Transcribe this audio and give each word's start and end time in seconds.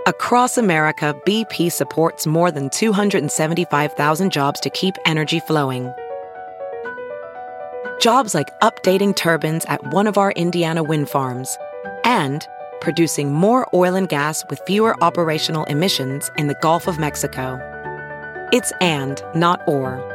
Across 0.07 0.57
America, 0.57 1.16
BP 1.27 1.71
supports 1.71 2.25
more 2.25 2.49
than 2.49 2.71
275,000 2.71 4.31
jobs 4.31 4.59
to 4.61 4.71
keep 4.71 4.95
energy 5.05 5.39
flowing. 5.39 5.93
Jobs 7.99 8.33
like 8.33 8.49
updating 8.61 9.16
turbines 9.16 9.63
at 9.66 9.94
one 9.94 10.07
of 10.07 10.17
our 10.17 10.31
Indiana 10.31 10.81
wind 10.81 11.07
farms 11.07 11.55
and 12.05 12.47
producing 12.81 13.33
more 13.33 13.67
oil 13.71 13.94
and 13.94 14.09
gas 14.09 14.44
with 14.49 14.59
fewer 14.66 14.95
operational 15.03 15.66
emissions 15.66 16.31
in 16.39 16.47
the 16.47 16.57
Gulf 16.63 16.88
of 16.88 16.97
Mexico. 16.97 17.59
It's 18.52 18.73
and, 18.81 19.21
not 19.35 19.61
or. 19.67 20.14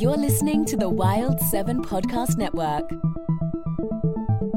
You're 0.00 0.16
listening 0.16 0.64
to 0.66 0.76
the 0.76 0.88
Wild 0.88 1.40
7 1.40 1.82
Podcast 1.82 2.38
Network. 2.38 2.88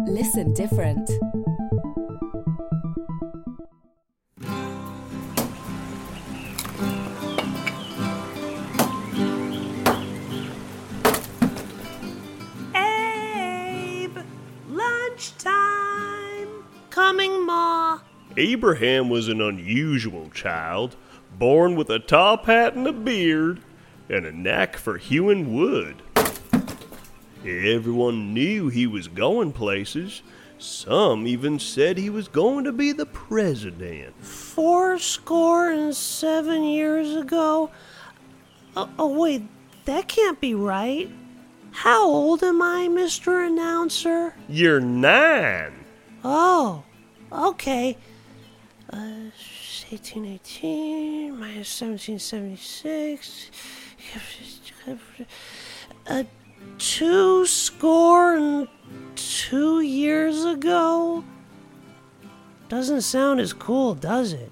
Listen 0.06 0.54
different. 0.54 1.10
Abe, 12.76 14.20
lunchtime. 14.70 16.50
Coming, 16.92 17.48
Ma. 17.48 18.00
Abraham 18.38 19.10
was 19.10 19.28
an 19.28 19.42
unusual 19.42 20.30
child, 20.30 20.96
born 21.40 21.76
with 21.76 21.90
a 21.90 21.98
top 21.98 22.46
hat 22.46 22.76
and 22.76 22.86
a 22.86 22.94
beard, 22.94 23.64
and 24.10 24.26
a 24.26 24.32
knack 24.32 24.78
for 24.78 24.98
hewing 24.98 25.54
wood. 25.54 26.02
Everyone 27.46 28.34
knew 28.34 28.70
he 28.70 28.86
was 28.86 29.08
going 29.08 29.52
places. 29.52 30.22
Some 30.60 31.26
even 31.26 31.58
said 31.58 31.98
he 31.98 32.12
was 32.12 32.28
going 32.28 32.66
to 32.66 32.72
be 32.72 32.92
the 32.92 33.08
president. 33.08 34.14
Four 34.24 35.00
score 35.00 35.72
and 35.72 35.96
seven 35.96 36.64
years 36.64 37.16
ago. 37.16 37.72
Oh, 38.76 38.90
oh, 39.00 39.20
wait, 39.20 39.44
that 39.86 40.08
can't 40.08 40.40
be 40.40 40.54
right. 40.54 41.10
How 41.72 42.06
old 42.06 42.44
am 42.44 42.62
I, 42.62 42.88
Mr. 42.92 43.48
Announcer? 43.48 44.36
You're 44.48 44.80
nine. 44.80 45.84
Oh, 46.24 46.84
okay. 47.32 47.98
Uh, 48.94 49.32
1818 49.90 51.38
minus 51.38 51.82
1776. 51.82 53.52
Uh, 56.08 56.24
two 56.78 57.46
score 57.46 58.36
and 58.36 58.68
two 59.16 59.82
years 59.82 60.44
ago? 60.44 61.24
Doesn't 62.70 63.02
sound 63.02 63.40
as 63.40 63.54
cool, 63.54 63.96
does 63.96 64.34
it? 64.34 64.52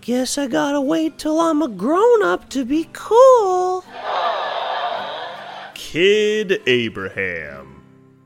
Guess 0.00 0.36
I 0.38 0.48
gotta 0.48 0.80
wait 0.80 1.18
till 1.18 1.38
I'm 1.40 1.62
a 1.62 1.68
grown 1.68 2.22
up 2.22 2.48
to 2.50 2.64
be 2.64 2.88
cool. 2.92 3.84
Kid 5.74 6.60
Abraham. 6.66 7.82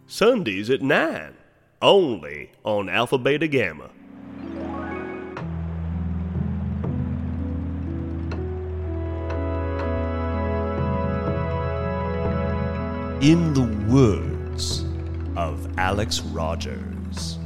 Sundays 0.07 0.71
at 0.71 0.81
9. 0.81 1.35
Only 1.83 2.53
on 2.65 2.89
Alpha 2.89 3.19
Beta 3.19 3.47
Gamma. 3.49 3.91
In 13.23 13.55
the 13.55 13.63
words 13.91 14.85
of 15.37 15.79
Alex 15.79 16.21
Rogers. 16.21 17.39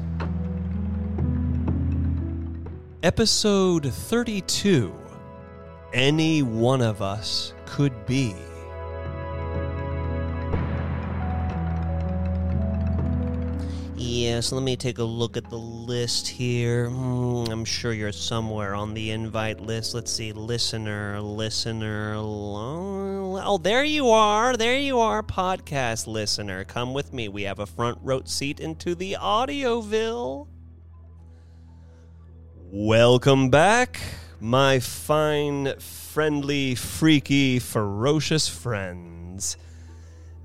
Episode 3.05 3.87
32 3.87 4.93
Any 5.93 6.43
One 6.43 6.83
of 6.83 7.03
Us 7.03 7.55
Could 7.67 8.05
Be. 8.05 8.35
Yes, 13.97 14.51
let 14.51 14.65
me 14.65 14.75
take 14.77 14.99
a 14.99 15.05
look 15.05 15.37
at 15.37 15.49
the 15.51 15.57
list 15.57 16.27
here. 16.27 16.89
Hmm, 16.89 17.45
I'm 17.49 17.65
sure 17.65 17.93
you're 17.93 18.11
somewhere 18.11 18.75
on 18.75 18.93
the 18.95 19.13
invite 19.13 19.61
list. 19.61 19.95
Let's 19.95 20.11
see, 20.11 20.33
listener, 20.33 21.21
listener. 21.21 22.17
Oh, 23.43 23.57
there 23.57 23.85
you 23.85 24.11
are. 24.11 24.55
There 24.55 24.79
you 24.79 24.99
are, 24.99 25.23
podcast 25.23 26.07
listener. 26.07 26.65
Come 26.65 26.93
with 26.93 27.15
me. 27.15 27.29
We 27.29 27.45
have 27.45 27.59
a 27.59 27.65
front 27.65 27.99
row 28.03 28.21
seat 28.25 28.61
into 28.61 28.95
the 28.95 29.17
Audioville. 29.19 30.47
Welcome 32.71 33.49
back, 33.49 33.99
my 34.41 34.79
fine, 34.79 35.79
friendly, 35.79 36.75
freaky, 36.75 37.59
ferocious 37.59 38.47
friends. 38.47 39.57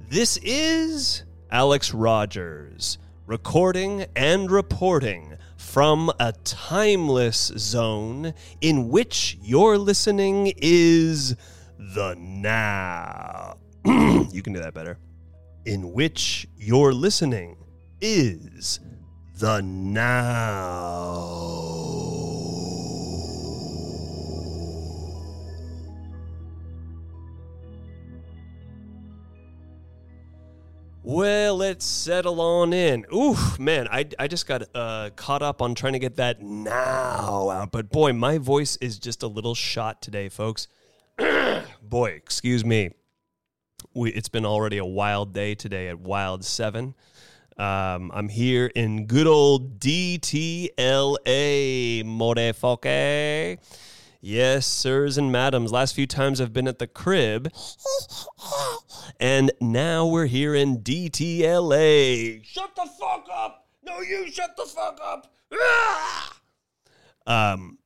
This 0.09 0.37
is 0.41 1.23
Alex 1.51 1.93
Rogers, 1.93 2.97
recording 3.27 4.05
and 4.15 4.49
reporting 4.49 5.35
from 5.57 6.11
a 6.19 6.31
timeless 6.45 7.51
zone 7.57 8.33
in 8.61 8.87
which 8.87 9.37
your 9.41 9.77
listening 9.77 10.53
is 10.57 11.35
the 11.77 12.15
now. 12.17 13.57
you 13.85 14.41
can 14.41 14.53
do 14.53 14.59
that 14.59 14.73
better. 14.73 14.97
In 15.65 15.93
which 15.93 16.47
you're 16.57 16.93
listening 16.93 17.57
is 18.01 18.79
the 19.37 19.61
now. 19.61 21.05
Well, 31.07 31.57
let's 31.57 31.85
settle 31.85 32.41
on 32.41 32.73
in. 32.73 33.05
Ooh, 33.13 33.37
man, 33.59 33.87
I, 33.91 34.07
I 34.17 34.27
just 34.27 34.47
got 34.47 34.63
uh, 34.73 35.11
caught 35.15 35.43
up 35.43 35.61
on 35.61 35.75
trying 35.75 35.93
to 35.93 35.99
get 35.99 36.15
that 36.15 36.41
now 36.41 37.51
out. 37.51 37.71
But 37.71 37.91
boy, 37.91 38.13
my 38.13 38.39
voice 38.39 38.75
is 38.77 38.97
just 38.97 39.21
a 39.21 39.27
little 39.27 39.53
shot 39.53 40.01
today, 40.01 40.29
folks. 40.29 40.67
boy, 41.89 42.11
excuse 42.11 42.65
me. 42.65 42.91
We, 43.93 44.11
it's 44.11 44.29
been 44.29 44.45
already 44.45 44.77
a 44.77 44.85
wild 44.85 45.33
day 45.33 45.55
today 45.55 45.87
at 45.87 45.99
Wild 45.99 46.43
7. 46.43 46.95
Um, 47.57 48.11
I'm 48.13 48.27
here 48.27 48.65
in 48.75 49.05
good 49.05 49.27
old 49.27 49.79
DTLA, 49.79 50.73
motherfucker. 52.03 53.57
Yes, 54.19 54.65
sirs 54.65 55.17
and 55.17 55.31
madams. 55.31 55.71
Last 55.71 55.95
few 55.95 56.07
times 56.07 56.41
I've 56.41 56.51
been 56.51 56.67
at 56.67 56.79
the 56.79 56.87
crib. 56.87 57.53
And 59.19 59.51
now 59.61 60.07
we're 60.07 60.25
here 60.25 60.55
in 60.55 60.79
DTLA. 60.79 62.43
Shut 62.43 62.75
the 62.75 62.89
fuck 62.99 63.27
up! 63.31 63.67
No, 63.83 64.01
you 64.01 64.29
shut 64.31 64.57
the 64.57 64.65
fuck 64.65 64.99
up! 65.03 65.33
Ah! 65.53 66.31
Um, 67.27 67.79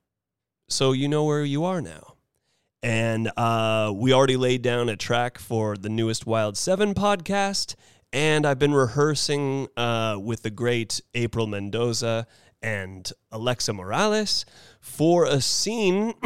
so 0.68 0.92
you 0.92 1.08
know 1.08 1.24
where 1.24 1.42
you 1.42 1.64
are 1.64 1.80
now. 1.80 2.16
And 2.82 3.30
uh, 3.36 3.92
we 3.94 4.12
already 4.12 4.36
laid 4.36 4.62
down 4.62 4.88
a 4.88 4.96
track 4.96 5.38
for 5.38 5.76
the 5.76 5.88
newest 5.90 6.26
Wild 6.26 6.56
7 6.56 6.94
podcast. 6.94 7.74
and 8.12 8.44
I've 8.46 8.58
been 8.58 8.74
rehearsing 8.74 9.68
uh, 9.76 10.16
with 10.20 10.42
the 10.42 10.50
great 10.50 11.00
April 11.14 11.46
Mendoza 11.46 12.26
and 12.62 13.10
Alexa 13.30 13.72
Morales 13.72 14.44
for 14.80 15.24
a 15.26 15.40
scene 15.40 16.14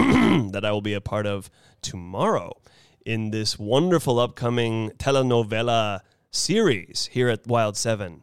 that 0.52 0.64
I 0.64 0.72
will 0.72 0.80
be 0.80 0.94
a 0.94 1.00
part 1.00 1.26
of 1.26 1.50
tomorrow 1.82 2.52
in 3.04 3.30
this 3.30 3.58
wonderful 3.58 4.18
upcoming 4.18 4.90
telenovela 4.92 6.00
series 6.30 7.10
here 7.12 7.28
at 7.28 7.46
Wild 7.46 7.76
Seven. 7.76 8.22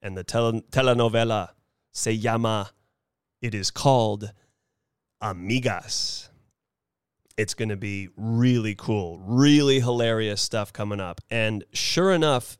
And 0.00 0.16
the 0.16 0.24
tele- 0.24 0.62
telenovela 0.70 1.50
se 1.92 2.12
llama, 2.14 2.70
it 3.42 3.54
is 3.54 3.70
called 3.70 4.32
Amigas. 5.22 6.28
It's 7.36 7.54
going 7.54 7.68
to 7.68 7.76
be 7.76 8.08
really 8.16 8.74
cool, 8.74 9.18
really 9.18 9.80
hilarious 9.80 10.40
stuff 10.40 10.72
coming 10.72 11.00
up. 11.00 11.20
And 11.30 11.64
sure 11.72 12.12
enough, 12.12 12.58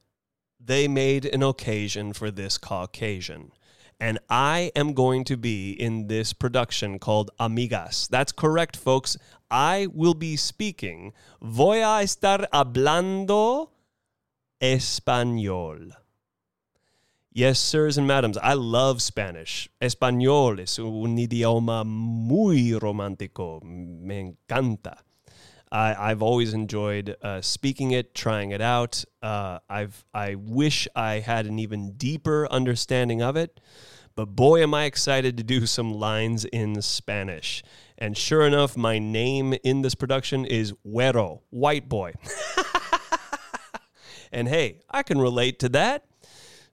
they 0.60 0.86
made 0.86 1.24
an 1.24 1.42
occasion 1.42 2.12
for 2.12 2.30
this 2.30 2.58
Caucasian. 2.58 3.52
And 3.98 4.18
I 4.28 4.72
am 4.76 4.92
going 4.92 5.24
to 5.24 5.36
be 5.38 5.72
in 5.72 6.08
this 6.08 6.34
production 6.34 6.98
called 6.98 7.30
Amigas. 7.40 8.08
That's 8.08 8.32
correct, 8.32 8.76
folks. 8.76 9.16
I 9.50 9.86
will 9.92 10.14
be 10.14 10.36
speaking. 10.36 11.14
Voy 11.40 11.78
a 11.78 12.04
estar 12.04 12.46
hablando 12.52 13.70
español. 14.60 15.92
Yes, 17.36 17.58
sirs 17.58 17.98
and 17.98 18.06
madams, 18.06 18.38
I 18.38 18.54
love 18.54 19.02
Spanish. 19.02 19.68
Español 19.78 20.58
es 20.58 20.78
un 20.78 21.18
idioma 21.18 21.84
muy 21.84 22.72
romántico. 22.72 23.62
Me 23.62 24.32
encanta. 24.48 25.00
I, 25.70 26.08
have 26.08 26.22
always 26.22 26.54
enjoyed 26.54 27.14
uh, 27.20 27.42
speaking 27.42 27.90
it, 27.90 28.14
trying 28.14 28.52
it 28.52 28.62
out. 28.62 29.04
Uh, 29.20 29.58
I've 29.68 30.02
I 30.14 30.36
wish 30.36 30.88
I 30.96 31.16
had 31.16 31.44
an 31.44 31.58
even 31.58 31.92
deeper 31.98 32.48
understanding 32.50 33.20
of 33.20 33.36
it, 33.36 33.60
but 34.14 34.34
boy, 34.34 34.62
am 34.62 34.72
I 34.72 34.84
excited 34.84 35.36
to 35.36 35.42
do 35.42 35.66
some 35.66 35.92
lines 35.92 36.46
in 36.46 36.80
Spanish. 36.80 37.62
And 37.98 38.16
sure 38.16 38.46
enough, 38.46 38.78
my 38.78 38.98
name 38.98 39.52
in 39.62 39.82
this 39.82 39.94
production 39.94 40.46
is 40.46 40.72
Güero, 40.86 41.40
white 41.50 41.86
boy. 41.86 42.14
and 44.32 44.48
hey, 44.48 44.80
I 44.90 45.02
can 45.02 45.20
relate 45.20 45.58
to 45.58 45.68
that. 45.68 46.06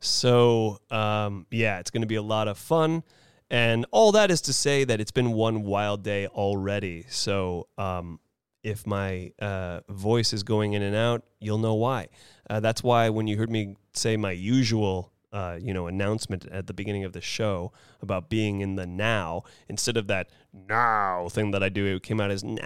So, 0.04 0.80
um, 0.92 1.46
yeah, 1.50 1.80
it's 1.80 1.92
going 1.92 2.02
to 2.02 2.08
be 2.08 2.16
a 2.16 2.22
lot 2.22 2.48
of 2.48 2.58
fun. 2.58 3.04
And 3.50 3.86
all 3.92 4.12
that 4.14 4.32
is 4.32 4.42
to 4.42 4.54
say 4.54 4.84
that 4.84 5.00
it's 5.00 5.12
been 5.12 5.32
one 5.34 5.64
wild 5.64 6.04
day 6.04 6.28
already. 6.28 7.06
So, 7.10 7.68
um, 7.78 8.20
if 8.64 8.88
my 8.88 9.32
uh, 9.40 9.82
voice 9.90 10.34
is 10.34 10.44
going 10.44 10.74
in 10.74 10.82
and 10.82 10.96
out, 10.96 11.24
you'll 11.40 11.58
know 11.58 11.76
why. 11.76 12.08
Uh, 12.50 12.60
that's 12.60 12.82
why 12.82 13.10
when 13.10 13.28
you 13.28 13.38
heard 13.38 13.50
me 13.50 13.76
say 13.94 14.18
my 14.18 14.32
usual, 14.32 15.12
uh, 15.32 15.58
you 15.62 15.74
know, 15.74 15.88
announcement 15.88 16.46
at 16.48 16.68
the 16.68 16.74
beginning 16.74 17.04
of 17.04 17.14
the 17.14 17.22
show 17.22 17.72
about 18.02 18.30
being 18.30 18.62
in 18.62 18.76
the 18.76 18.86
now 18.86 19.44
instead 19.68 19.98
of 19.98 20.08
that 20.08 20.30
now 20.54 21.28
thing 21.30 21.52
that 21.52 21.62
I 21.64 21.70
do, 21.70 21.86
it 21.96 22.04
came 22.04 22.22
out 22.22 22.32
as 22.32 22.44
nah 22.44 22.62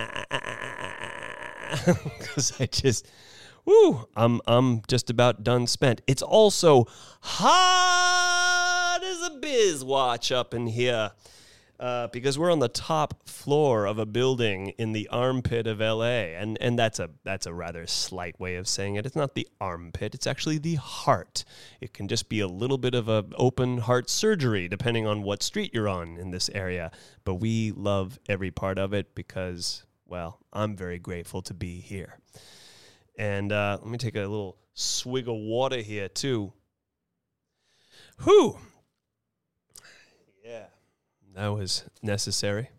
because 2.19 2.53
I 2.59 2.65
just 2.67 3.07
Woo, 3.67 4.07
I'm 4.15 4.39
I'm 4.47 4.81
just 4.87 5.09
about 5.09 5.43
done 5.43 5.67
spent. 5.67 6.01
It's 6.07 6.21
also 6.21 6.85
hot 7.19 9.01
as 9.03 9.21
a 9.27 9.31
biz 9.41 9.83
watch 9.83 10.31
up 10.31 10.53
in 10.53 10.67
here. 10.67 11.11
Uh, 11.77 12.07
because 12.07 12.39
we're 12.39 12.51
on 12.51 12.57
the 12.57 12.69
top 12.69 13.27
floor 13.27 13.85
of 13.85 13.99
a 13.99 14.05
building 14.05 14.69
in 14.79 14.93
the 14.93 15.07
armpit 15.09 15.67
of 15.67 15.79
LA, 15.79 16.33
and 16.33 16.57
and 16.59 16.79
that's 16.79 16.97
a 16.97 17.09
that's 17.23 17.45
a 17.45 17.53
rather 17.53 17.85
slight 17.85 18.39
way 18.39 18.55
of 18.55 18.67
saying 18.67 18.95
it. 18.95 19.05
It's 19.05 19.17
not 19.17 19.35
the 19.35 19.47
armpit; 19.61 20.15
it's 20.15 20.25
actually 20.25 20.57
the 20.57 20.75
heart. 20.75 21.43
It 21.81 21.93
can 21.93 22.07
just 22.07 22.29
be 22.29 22.39
a 22.39 22.47
little 22.47 22.79
bit 22.79 22.95
of 22.95 23.09
a 23.09 23.25
open 23.35 23.79
heart 23.79 24.09
surgery, 24.09 24.67
depending 24.69 25.05
on 25.05 25.21
what 25.23 25.43
street 25.43 25.71
you're 25.73 25.89
on 25.89 26.17
in 26.17 26.31
this 26.31 26.49
area. 26.55 26.89
But 27.25 27.35
we 27.35 27.71
love 27.73 28.17
every 28.27 28.49
part 28.49 28.79
of 28.79 28.93
it 28.93 29.13
because, 29.13 29.83
well, 30.07 30.39
I'm 30.53 30.75
very 30.75 30.97
grateful 30.97 31.43
to 31.43 31.53
be 31.53 31.81
here. 31.81 32.17
And 33.17 33.51
uh, 33.51 33.79
let 33.81 33.89
me 33.89 33.97
take 33.97 34.15
a 34.15 34.19
little 34.19 34.57
swig 34.73 35.27
of 35.27 35.35
water 35.35 35.77
here, 35.77 36.07
too. 36.07 36.53
Whew. 38.23 38.57
Yeah, 40.45 40.67
that 41.35 41.47
was 41.47 41.83
necessary. 42.01 42.69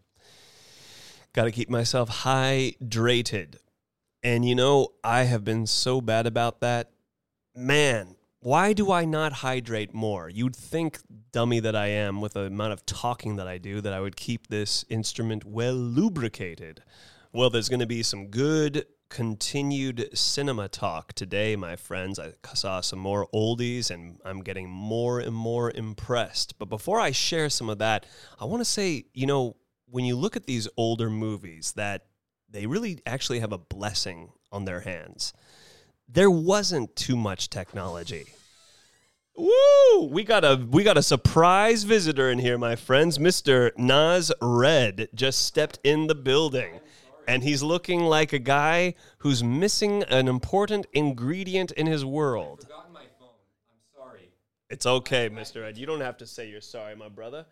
Got 1.33 1.45
to 1.45 1.51
keep 1.51 1.69
myself 1.69 2.23
hydrated. 2.23 3.57
And 4.23 4.45
you 4.45 4.55
know, 4.55 4.89
I 5.05 5.25
have 5.25 5.45
been 5.45 5.67
so 5.67 6.01
bad 6.01 6.27
about 6.27 6.61
that. 6.61 6.91
Man, 7.55 8.17
why 8.41 8.73
do 8.73 8.91
I 8.91 9.05
not 9.05 9.33
hydrate 9.33 9.93
more? 9.93 10.29
You'd 10.29 10.57
think, 10.57 11.01
dummy 11.33 11.61
that 11.61 11.77
I 11.77 11.89
am, 11.89 12.21
with 12.21 12.35
the 12.35 12.43
amount 12.43 12.73
of 12.73 12.87
talking 12.87 13.37
that 13.37 13.49
I 13.49 13.59
do, 13.59 13.81
that 13.81 13.93
I 13.93 14.01
would 14.01 14.17
keep 14.17 14.47
this 14.47 14.85
instrument 14.89 15.45
well 15.45 15.75
lubricated. 15.75 16.83
Well, 17.33 17.51
there's 17.51 17.69
going 17.69 17.81
to 17.81 17.87
be 17.87 18.03
some 18.03 18.29
good 18.29 18.87
continued 19.09 20.11
cinema 20.17 20.69
talk 20.69 21.13
today, 21.13 21.57
my 21.57 21.77
friends. 21.77 22.19
I 22.19 22.33
saw 22.55 22.81
some 22.81 22.99
more 22.99 23.27
oldies 23.35 23.91
and 23.91 24.19
I'm 24.25 24.43
getting 24.43 24.69
more 24.69 25.21
and 25.21 25.35
more 25.35 25.71
impressed. 25.71 26.59
But 26.59 26.67
before 26.69 27.01
I 27.01 27.11
share 27.11 27.49
some 27.49 27.69
of 27.69 27.79
that, 27.79 28.07
I 28.41 28.45
want 28.45 28.61
to 28.61 28.65
say, 28.65 29.07
you 29.15 29.27
know, 29.27 29.57
when 29.87 30.05
you 30.05 30.17
look 30.17 30.37
at 30.37 30.47
these 30.47 30.69
older 30.77 31.09
movies 31.09 31.73
that 31.77 32.05
they 32.51 32.67
really 32.67 33.01
actually 33.07 33.41
have 33.41 33.53
a 33.53 33.59
blessing 33.59 34.31
on 34.51 34.65
their 34.65 34.81
hands. 34.81 35.33
There 36.09 36.31
wasn't 36.31 36.97
too 36.97 37.17
much 37.17 37.51
technology. 37.51 38.27
Woo! 39.37 40.09
We 40.11 40.25
got 40.25 40.45
a 40.45 40.67
we 40.71 40.83
got 40.83 40.99
a 40.99 41.03
surprise 41.03 41.85
visitor 41.85 42.31
in 42.31 42.39
here, 42.39 42.59
my 42.59 42.75
friends. 42.75 43.19
Mr. 43.19 43.71
Nas 43.77 44.33
Red 44.41 45.09
just 45.15 45.45
stepped 45.45 45.79
in 45.85 46.07
the 46.07 46.15
building 46.15 46.81
and 47.29 47.43
he's 47.43 47.63
looking 47.63 48.01
like 48.01 48.33
a 48.33 48.39
guy 48.39 48.95
who's 49.19 49.45
missing 49.45 50.03
an 50.05 50.27
important 50.27 50.87
ingredient 50.95 51.71
in 51.73 51.87
his 51.87 52.05
world. 52.05 52.63
forgotten 52.63 52.93
my 52.93 53.03
phone. 53.21 53.29
I'm 53.71 53.79
sorry. 53.95 54.31
It's 54.71 54.87
okay, 54.87 55.29
Mr. 55.29 55.63
Ed. 55.63 55.77
You 55.77 55.85
don't 55.85 56.01
have 56.01 56.17
to 56.17 56.27
say 56.27 56.49
you're 56.49 56.63
sorry, 56.63 56.97
my 56.97 57.11
brother. 57.11 57.45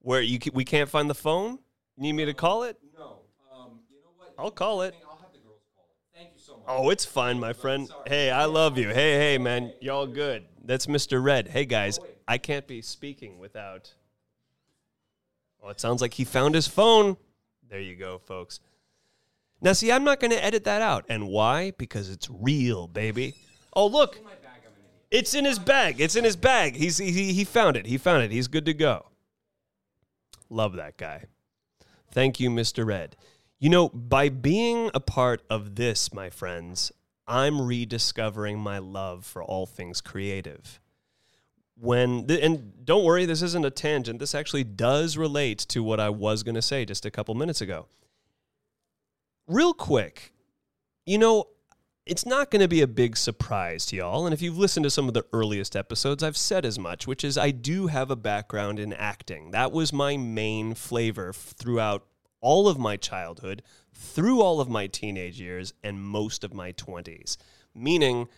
Where 0.00 0.20
you 0.20 0.38
we 0.52 0.64
can't 0.64 0.88
find 0.88 1.08
the 1.08 1.14
phone? 1.14 1.58
Need 1.96 2.12
me 2.12 2.26
to 2.26 2.34
call 2.34 2.64
it? 2.64 2.76
No. 2.96 3.20
Um, 3.54 3.80
you 3.90 3.96
know 4.02 4.10
what? 4.16 4.34
I'll 4.38 4.50
call 4.50 4.82
it. 4.82 4.94
I'll 5.08 5.16
have 5.16 5.32
the 5.32 5.38
girls 5.38 5.62
call 5.74 5.86
it. 5.88 6.18
Thank 6.18 6.34
you 6.34 6.40
so 6.40 6.52
much. 6.52 6.64
Oh, 6.68 6.90
it's 6.90 7.06
fine, 7.06 7.40
my 7.40 7.54
friend. 7.54 7.90
Hey, 8.06 8.30
I 8.30 8.44
love 8.44 8.76
you. 8.76 8.88
Hey, 8.88 9.14
hey, 9.18 9.38
man, 9.38 9.72
y'all 9.80 10.06
good. 10.06 10.44
That's 10.62 10.86
Mr. 10.86 11.22
Red. 11.22 11.48
Hey, 11.48 11.64
guys, 11.64 11.98
I 12.28 12.36
can't 12.36 12.66
be 12.66 12.82
speaking 12.82 13.38
without. 13.38 13.94
Oh, 15.62 15.70
it 15.70 15.80
sounds 15.80 16.02
like 16.02 16.14
he 16.14 16.24
found 16.24 16.54
his 16.54 16.68
phone. 16.68 17.16
There 17.70 17.80
you 17.80 17.96
go, 17.96 18.18
folks. 18.18 18.60
Now, 19.62 19.72
see, 19.72 19.92
I'm 19.92 20.02
not 20.02 20.18
going 20.18 20.32
to 20.32 20.44
edit 20.44 20.64
that 20.64 20.82
out. 20.82 21.04
And 21.08 21.28
why? 21.28 21.70
Because 21.78 22.10
it's 22.10 22.28
real, 22.28 22.88
baby. 22.88 23.36
Oh, 23.72 23.86
look. 23.86 24.18
It's 25.10 25.34
in 25.34 25.44
his 25.44 25.58
bag. 25.58 26.00
It's 26.00 26.16
in 26.16 26.24
his 26.24 26.36
bag. 26.36 26.74
He's, 26.74 26.98
he, 26.98 27.32
he 27.32 27.44
found 27.44 27.76
it. 27.76 27.86
He 27.86 27.96
found 27.96 28.24
it. 28.24 28.32
He's 28.32 28.48
good 28.48 28.66
to 28.66 28.74
go. 28.74 29.06
Love 30.50 30.74
that 30.74 30.96
guy. 30.96 31.26
Thank 32.10 32.40
you, 32.40 32.50
Mr. 32.50 32.84
Red. 32.84 33.16
You 33.60 33.70
know, 33.70 33.88
by 33.90 34.28
being 34.28 34.90
a 34.94 35.00
part 35.00 35.42
of 35.48 35.76
this, 35.76 36.12
my 36.12 36.28
friends, 36.28 36.90
I'm 37.28 37.62
rediscovering 37.62 38.58
my 38.58 38.78
love 38.78 39.24
for 39.24 39.44
all 39.44 39.66
things 39.66 40.00
creative. 40.00 40.80
When 41.78 42.28
and 42.30 42.84
don't 42.84 43.04
worry, 43.04 43.24
this 43.24 43.42
isn't 43.42 43.64
a 43.64 43.70
tangent. 43.70 44.18
This 44.18 44.34
actually 44.34 44.64
does 44.64 45.16
relate 45.16 45.58
to 45.68 45.82
what 45.82 46.00
I 46.00 46.10
was 46.10 46.42
going 46.42 46.54
to 46.54 46.62
say 46.62 46.84
just 46.84 47.06
a 47.06 47.10
couple 47.10 47.34
minutes 47.34 47.60
ago 47.60 47.86
real 49.46 49.74
quick, 49.74 50.32
you 51.06 51.18
know, 51.18 51.46
it's 52.04 52.26
not 52.26 52.50
going 52.50 52.60
to 52.60 52.68
be 52.68 52.82
a 52.82 52.88
big 52.88 53.16
surprise 53.16 53.86
to 53.86 53.96
y'all. 53.96 54.26
And 54.26 54.34
if 54.34 54.42
you've 54.42 54.58
listened 54.58 54.84
to 54.84 54.90
some 54.90 55.06
of 55.06 55.14
the 55.14 55.24
earliest 55.32 55.76
episodes, 55.76 56.22
I've 56.22 56.36
said 56.36 56.64
as 56.64 56.78
much, 56.78 57.06
which 57.06 57.22
is 57.22 57.38
I 57.38 57.52
do 57.52 57.86
have 57.86 58.10
a 58.10 58.16
background 58.16 58.80
in 58.80 58.92
acting. 58.92 59.52
That 59.52 59.70
was 59.70 59.92
my 59.92 60.16
main 60.16 60.74
flavor 60.74 61.32
throughout 61.32 62.04
all 62.40 62.68
of 62.68 62.78
my 62.78 62.96
childhood, 62.96 63.62
through 63.92 64.42
all 64.42 64.60
of 64.60 64.68
my 64.68 64.88
teenage 64.88 65.40
years, 65.40 65.72
and 65.84 66.02
most 66.02 66.42
of 66.42 66.52
my 66.52 66.72
20s. 66.72 67.36
Meaning, 67.72 68.28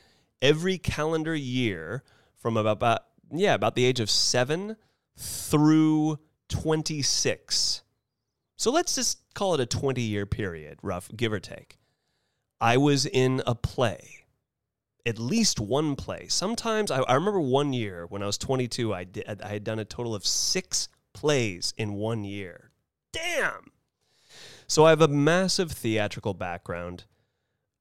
every 0.42 0.76
calendar 0.76 1.34
year 1.34 2.02
from 2.36 2.58
about, 2.58 2.72
about 2.72 3.04
yeah, 3.32 3.54
about 3.54 3.74
the 3.74 3.86
age 3.86 4.00
of 4.00 4.10
seven 4.10 4.76
through 5.16 6.18
26. 6.48 7.82
So 8.56 8.70
let's 8.70 8.94
just 8.94 9.18
call 9.34 9.54
it 9.54 9.60
a 9.60 9.66
20 9.66 10.00
year 10.00 10.26
period, 10.26 10.78
rough, 10.82 11.10
give 11.14 11.32
or 11.32 11.40
take. 11.40 11.78
I 12.60 12.76
was 12.76 13.04
in 13.04 13.42
a 13.46 13.54
play, 13.54 14.24
at 15.04 15.18
least 15.18 15.60
one 15.60 15.96
play. 15.96 16.28
Sometimes 16.28 16.90
I, 16.90 17.00
I 17.00 17.14
remember 17.14 17.40
one 17.40 17.72
year 17.72 18.06
when 18.08 18.22
I 18.22 18.26
was 18.26 18.38
22, 18.38 18.94
I, 18.94 19.04
did, 19.04 19.42
I 19.42 19.48
had 19.48 19.64
done 19.64 19.78
a 19.78 19.84
total 19.84 20.14
of 20.14 20.24
six 20.24 20.88
plays 21.12 21.74
in 21.76 21.94
one 21.94 22.24
year. 22.24 22.70
Damn. 23.12 23.70
So 24.66 24.84
I 24.84 24.90
have 24.90 25.02
a 25.02 25.08
massive 25.08 25.72
theatrical 25.72 26.34
background. 26.34 27.04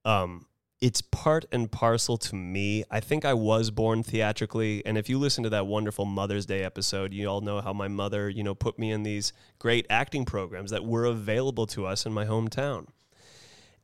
Um, 0.05 0.47
it's 0.83 1.01
part 1.01 1.45
and 1.49 1.71
parcel 1.71 2.17
to 2.17 2.35
me. 2.35 2.83
I 2.91 2.99
think 2.99 3.23
I 3.23 3.33
was 3.33 3.71
born 3.71 4.03
theatrically, 4.03 4.85
and 4.85 4.97
if 4.97 5.07
you 5.07 5.17
listen 5.17 5.45
to 5.45 5.49
that 5.51 5.65
wonderful 5.65 6.03
Mother's 6.03 6.45
Day 6.45 6.61
episode, 6.61 7.13
you 7.13 7.25
all 7.25 7.39
know 7.39 7.61
how 7.61 7.71
my 7.71 7.87
mother, 7.87 8.29
you 8.29 8.43
know, 8.43 8.53
put 8.53 8.77
me 8.77 8.91
in 8.91 9.03
these 9.03 9.31
great 9.59 9.85
acting 9.89 10.25
programs 10.25 10.71
that 10.71 10.83
were 10.83 11.05
available 11.05 11.65
to 11.67 11.85
us 11.85 12.05
in 12.05 12.11
my 12.11 12.25
hometown. 12.25 12.87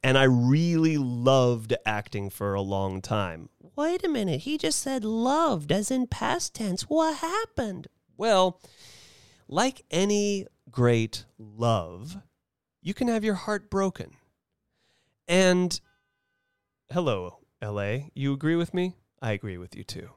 And 0.04 0.18
I 0.18 0.24
really 0.24 0.98
loved 0.98 1.74
acting 1.86 2.30
for 2.30 2.54
a 2.54 2.62
long 2.62 3.02
time. 3.02 3.48
Wait 3.78 4.04
a 4.04 4.10
minute. 4.10 4.42
He 4.42 4.58
just 4.58 4.82
said 4.82 5.06
loved 5.06 5.72
as 5.72 5.90
in 5.90 6.06
past 6.06 6.54
tense. 6.54 6.82
What 6.90 7.20
happened? 7.20 7.88
Well, 8.18 8.60
like 9.48 9.86
any 9.90 10.48
great 10.70 11.24
love, 11.38 12.18
you 12.82 12.94
can 12.94 13.08
have 13.08 13.24
your 13.24 13.36
heart 13.36 13.70
broken. 13.70 14.18
And 15.30 15.80
hello, 16.92 17.38
LA. 17.62 18.10
You 18.16 18.34
agree 18.34 18.56
with 18.56 18.74
me? 18.74 18.96
I 19.22 19.32
agree 19.32 19.58
with 19.58 19.76
you 19.76 19.84
too. 19.84 20.10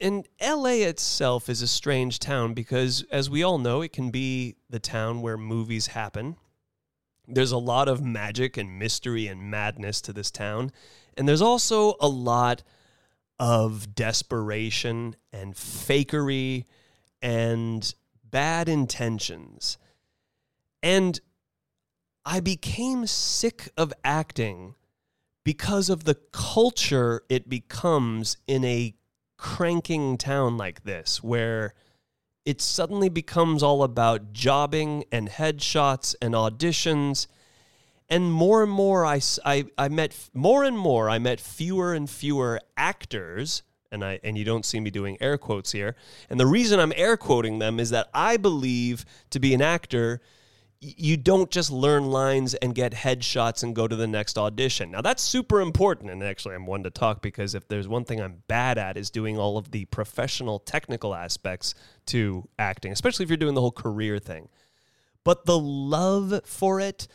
And 0.00 0.28
LA 0.40 0.84
itself 0.86 1.48
is 1.48 1.62
a 1.62 1.66
strange 1.66 2.18
town 2.18 2.54
because, 2.54 3.04
as 3.10 3.30
we 3.30 3.42
all 3.42 3.58
know, 3.58 3.80
it 3.80 3.92
can 3.92 4.10
be 4.10 4.56
the 4.68 4.78
town 4.78 5.22
where 5.22 5.36
movies 5.36 5.88
happen. 5.88 6.36
There's 7.26 7.52
a 7.52 7.58
lot 7.58 7.88
of 7.88 8.04
magic 8.04 8.56
and 8.56 8.78
mystery 8.78 9.26
and 9.26 9.50
madness 9.50 10.00
to 10.02 10.12
this 10.12 10.30
town. 10.30 10.72
And 11.16 11.28
there's 11.28 11.42
also 11.42 11.94
a 12.00 12.08
lot 12.08 12.62
of 13.40 13.94
desperation 13.94 15.16
and 15.32 15.54
fakery 15.54 16.64
and 17.20 17.92
bad 18.24 18.68
intentions. 18.68 19.78
And 20.82 21.18
I 22.24 22.40
became 22.40 23.06
sick 23.06 23.70
of 23.76 23.92
acting 24.04 24.74
because 25.48 25.88
of 25.88 26.04
the 26.04 26.14
culture 26.30 27.22
it 27.30 27.48
becomes 27.48 28.36
in 28.46 28.62
a 28.66 28.94
cranking 29.38 30.18
town 30.18 30.58
like 30.58 30.84
this, 30.84 31.22
where 31.22 31.72
it 32.44 32.60
suddenly 32.60 33.08
becomes 33.08 33.62
all 33.62 33.82
about 33.82 34.34
jobbing 34.34 35.04
and 35.10 35.30
headshots 35.30 36.14
and 36.20 36.34
auditions. 36.34 37.28
And 38.10 38.30
more 38.30 38.62
and 38.62 38.70
more, 38.70 39.06
I, 39.06 39.22
I, 39.42 39.64
I 39.78 39.88
met 39.88 40.14
more 40.34 40.64
and 40.64 40.76
more, 40.76 41.08
I 41.08 41.18
met 41.18 41.40
fewer 41.40 41.94
and 41.94 42.10
fewer 42.10 42.60
actors 42.76 43.62
and 43.90 44.04
I 44.04 44.20
and 44.22 44.36
you 44.36 44.44
don't 44.44 44.66
see 44.66 44.80
me 44.80 44.90
doing 44.90 45.16
air 45.18 45.38
quotes 45.38 45.72
here. 45.72 45.96
And 46.28 46.38
the 46.38 46.44
reason 46.44 46.78
I'm 46.78 46.92
air 46.94 47.16
quoting 47.16 47.58
them 47.58 47.80
is 47.80 47.88
that 47.88 48.10
I 48.12 48.36
believe 48.36 49.06
to 49.30 49.40
be 49.40 49.54
an 49.54 49.62
actor, 49.62 50.20
you 50.80 51.16
don't 51.16 51.50
just 51.50 51.72
learn 51.72 52.06
lines 52.06 52.54
and 52.54 52.74
get 52.74 52.92
headshots 52.92 53.64
and 53.64 53.74
go 53.74 53.88
to 53.88 53.96
the 53.96 54.06
next 54.06 54.38
audition. 54.38 54.92
Now 54.92 55.00
that's 55.00 55.22
super 55.22 55.60
important 55.60 56.10
and 56.10 56.22
actually 56.22 56.54
I'm 56.54 56.66
one 56.66 56.84
to 56.84 56.90
talk 56.90 57.20
because 57.20 57.54
if 57.54 57.66
there's 57.66 57.88
one 57.88 58.04
thing 58.04 58.20
I'm 58.20 58.42
bad 58.46 58.78
at 58.78 58.96
is 58.96 59.10
doing 59.10 59.38
all 59.38 59.58
of 59.58 59.72
the 59.72 59.86
professional 59.86 60.60
technical 60.60 61.14
aspects 61.14 61.74
to 62.06 62.48
acting, 62.58 62.92
especially 62.92 63.24
if 63.24 63.30
you're 63.30 63.36
doing 63.36 63.54
the 63.54 63.60
whole 63.60 63.72
career 63.72 64.20
thing. 64.20 64.48
But 65.24 65.46
the 65.46 65.58
love 65.58 66.40
for 66.44 66.80
it, 66.80 67.08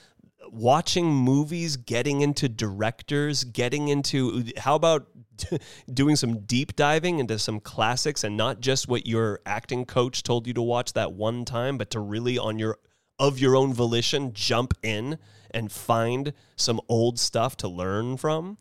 watching 0.52 1.08
movies, 1.14 1.78
getting 1.78 2.20
into 2.20 2.50
directors, 2.50 3.46
getting 3.46 3.88
into 3.88 4.52
how 4.58 4.76
about 4.76 5.08
doing 5.94 6.18
some 6.18 6.40
deep 6.40 6.76
diving 6.76 7.20
into 7.20 7.40
some 7.40 7.62
classics 7.62 8.26
and 8.26 8.36
not 8.36 8.60
just 8.60 8.90
what 8.90 9.08
your 9.08 9.40
acting 9.46 9.86
coach 9.86 10.22
told 10.22 10.48
you 10.48 10.54
to 10.54 10.62
watch 10.62 10.92
that 10.94 11.14
one 11.14 11.46
time, 11.46 11.78
but 11.78 11.90
to 11.92 12.02
really 12.02 12.38
on 12.38 12.60
your 12.60 12.78
of 13.24 13.40
your 13.40 13.56
own 13.56 13.74
volition 13.74 14.34
jump 14.34 14.74
in 14.84 15.18
and 15.50 15.72
find 15.72 16.34
some 16.58 16.82
old 16.90 17.18
stuff 17.18 17.56
to 17.56 17.70
learn 17.70 18.18
from. 18.18 18.58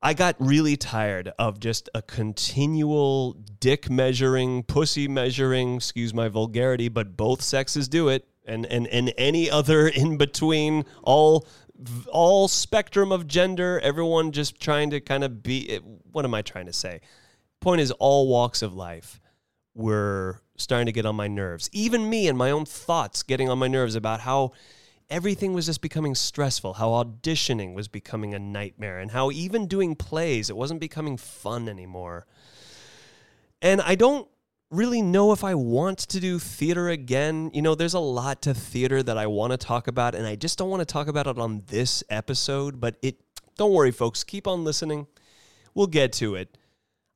I 0.00 0.14
got 0.14 0.36
really 0.38 0.76
tired 0.76 1.32
of 1.36 1.58
just 1.58 1.88
a 1.94 2.02
continual 2.02 3.32
dick 3.58 3.90
measuring, 3.90 4.62
pussy 4.62 5.08
measuring, 5.08 5.76
excuse 5.76 6.14
my 6.14 6.28
vulgarity, 6.28 6.88
but 6.88 7.16
both 7.16 7.42
sexes 7.42 7.88
do 7.88 8.08
it, 8.08 8.28
and, 8.46 8.66
and, 8.66 8.86
and 8.86 9.12
any 9.18 9.50
other 9.50 9.88
in 10.02 10.16
between, 10.16 10.84
all 11.02 11.46
all 12.08 12.46
spectrum 12.46 13.10
of 13.10 13.26
gender, 13.26 13.80
everyone 13.82 14.30
just 14.30 14.60
trying 14.60 14.90
to 14.90 15.00
kind 15.00 15.24
of 15.24 15.42
be 15.42 15.68
eh, 15.70 15.78
what 16.12 16.24
am 16.24 16.32
I 16.32 16.42
trying 16.42 16.66
to 16.66 16.72
say? 16.72 17.00
Point 17.60 17.80
is 17.80 17.90
all 17.90 18.28
walks 18.28 18.62
of 18.62 18.74
life 18.74 19.20
were 19.74 20.40
starting 20.56 20.86
to 20.86 20.92
get 20.92 21.06
on 21.06 21.16
my 21.16 21.28
nerves. 21.28 21.68
Even 21.72 22.08
me 22.08 22.28
and 22.28 22.38
my 22.38 22.50
own 22.50 22.64
thoughts 22.64 23.22
getting 23.22 23.48
on 23.48 23.58
my 23.58 23.68
nerves 23.68 23.94
about 23.94 24.20
how 24.20 24.52
everything 25.10 25.52
was 25.52 25.66
just 25.66 25.80
becoming 25.80 26.14
stressful, 26.14 26.74
how 26.74 26.90
auditioning 26.90 27.74
was 27.74 27.88
becoming 27.88 28.34
a 28.34 28.38
nightmare, 28.38 28.98
and 28.98 29.10
how 29.10 29.30
even 29.30 29.66
doing 29.66 29.94
plays, 29.94 30.48
it 30.48 30.56
wasn't 30.56 30.80
becoming 30.80 31.16
fun 31.16 31.68
anymore. 31.68 32.26
And 33.60 33.80
I 33.80 33.94
don't 33.94 34.28
really 34.70 35.02
know 35.02 35.32
if 35.32 35.44
I 35.44 35.54
want 35.54 35.98
to 35.98 36.20
do 36.20 36.38
theater 36.38 36.88
again. 36.88 37.50
You 37.54 37.62
know, 37.62 37.74
there's 37.74 37.94
a 37.94 38.00
lot 38.00 38.42
to 38.42 38.54
theater 38.54 39.02
that 39.02 39.18
I 39.18 39.26
want 39.26 39.52
to 39.52 39.56
talk 39.56 39.88
about, 39.88 40.14
and 40.14 40.26
I 40.26 40.36
just 40.36 40.58
don't 40.58 40.70
want 40.70 40.80
to 40.80 40.86
talk 40.86 41.08
about 41.08 41.26
it 41.26 41.38
on 41.38 41.62
this 41.68 42.02
episode, 42.10 42.80
but 42.80 42.96
it 43.02 43.16
don't 43.56 43.72
worry, 43.72 43.92
folks, 43.92 44.24
keep 44.24 44.46
on 44.46 44.64
listening. 44.64 45.06
We'll 45.74 45.86
get 45.86 46.12
to 46.14 46.34
it. 46.34 46.58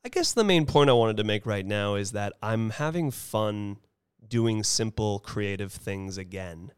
I 0.05 0.09
guess 0.09 0.33
the 0.33 0.45
main 0.45 0.65
point 0.65 0.91
I 0.91 0.95
wanted 0.95 1.17
to 1.19 1.25
make 1.25 1.45
right 1.45 1.67
now 1.67 1.95
is 1.95 2.13
that 2.13 2.33
I'm 2.43 2.71
having 2.71 3.11
fun 3.11 3.79
doing 4.27 4.63
simple 4.63 5.19
creative 5.19 5.73
things 5.73 6.19
again. 6.19 6.73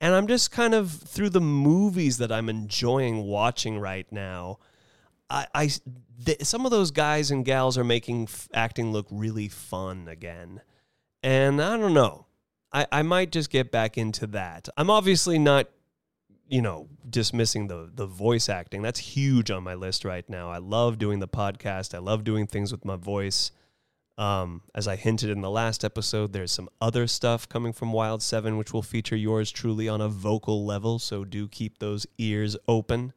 And 0.00 0.14
I'm 0.14 0.26
just 0.26 0.50
kind 0.50 0.74
of 0.74 0.90
through 0.90 1.30
the 1.30 1.40
movies 1.40 2.18
that 2.18 2.32
I'm 2.32 2.48
enjoying 2.48 3.22
watching 3.22 3.78
right 3.78 4.06
now. 4.10 4.58
I, 5.30 5.46
I 5.54 5.70
th- 6.24 6.42
some 6.42 6.64
of 6.64 6.70
those 6.70 6.90
guys 6.90 7.30
and 7.30 7.44
gals 7.44 7.78
are 7.78 7.84
making 7.84 8.24
f- 8.24 8.48
acting 8.52 8.92
look 8.92 9.06
really 9.10 9.48
fun 9.48 10.08
again. 10.08 10.60
And 11.22 11.62
I 11.62 11.76
don't 11.76 11.94
know. 11.94 12.26
I, 12.72 12.86
I 12.90 13.02
might 13.02 13.30
just 13.30 13.48
get 13.48 13.70
back 13.70 13.96
into 13.96 14.26
that. 14.28 14.68
I'm 14.76 14.90
obviously 14.90 15.38
not, 15.38 15.68
you 16.52 16.60
know, 16.60 16.86
dismissing 17.08 17.68
the 17.68 17.90
the 17.94 18.04
voice 18.06 18.50
acting. 18.50 18.82
That's 18.82 19.00
huge 19.00 19.50
on 19.50 19.64
my 19.64 19.72
list 19.72 20.04
right 20.04 20.28
now. 20.28 20.50
I 20.50 20.58
love 20.58 20.98
doing 20.98 21.18
the 21.18 21.26
podcast. 21.26 21.94
I 21.94 21.98
love 21.98 22.24
doing 22.24 22.46
things 22.46 22.70
with 22.70 22.84
my 22.84 22.96
voice. 22.96 23.52
Um, 24.18 24.60
as 24.74 24.86
I 24.86 24.96
hinted 24.96 25.30
in 25.30 25.40
the 25.40 25.50
last 25.50 25.82
episode, 25.82 26.34
there's 26.34 26.52
some 26.52 26.68
other 26.78 27.06
stuff 27.06 27.48
coming 27.48 27.72
from 27.72 27.90
Wild 27.94 28.22
Seven, 28.22 28.58
which 28.58 28.74
will 28.74 28.82
feature 28.82 29.16
yours 29.16 29.50
truly 29.50 29.88
on 29.88 30.02
a 30.02 30.08
vocal 30.08 30.66
level. 30.66 30.98
So 30.98 31.24
do 31.24 31.48
keep 31.48 31.78
those 31.78 32.06
ears 32.18 32.54
open. 32.68 33.14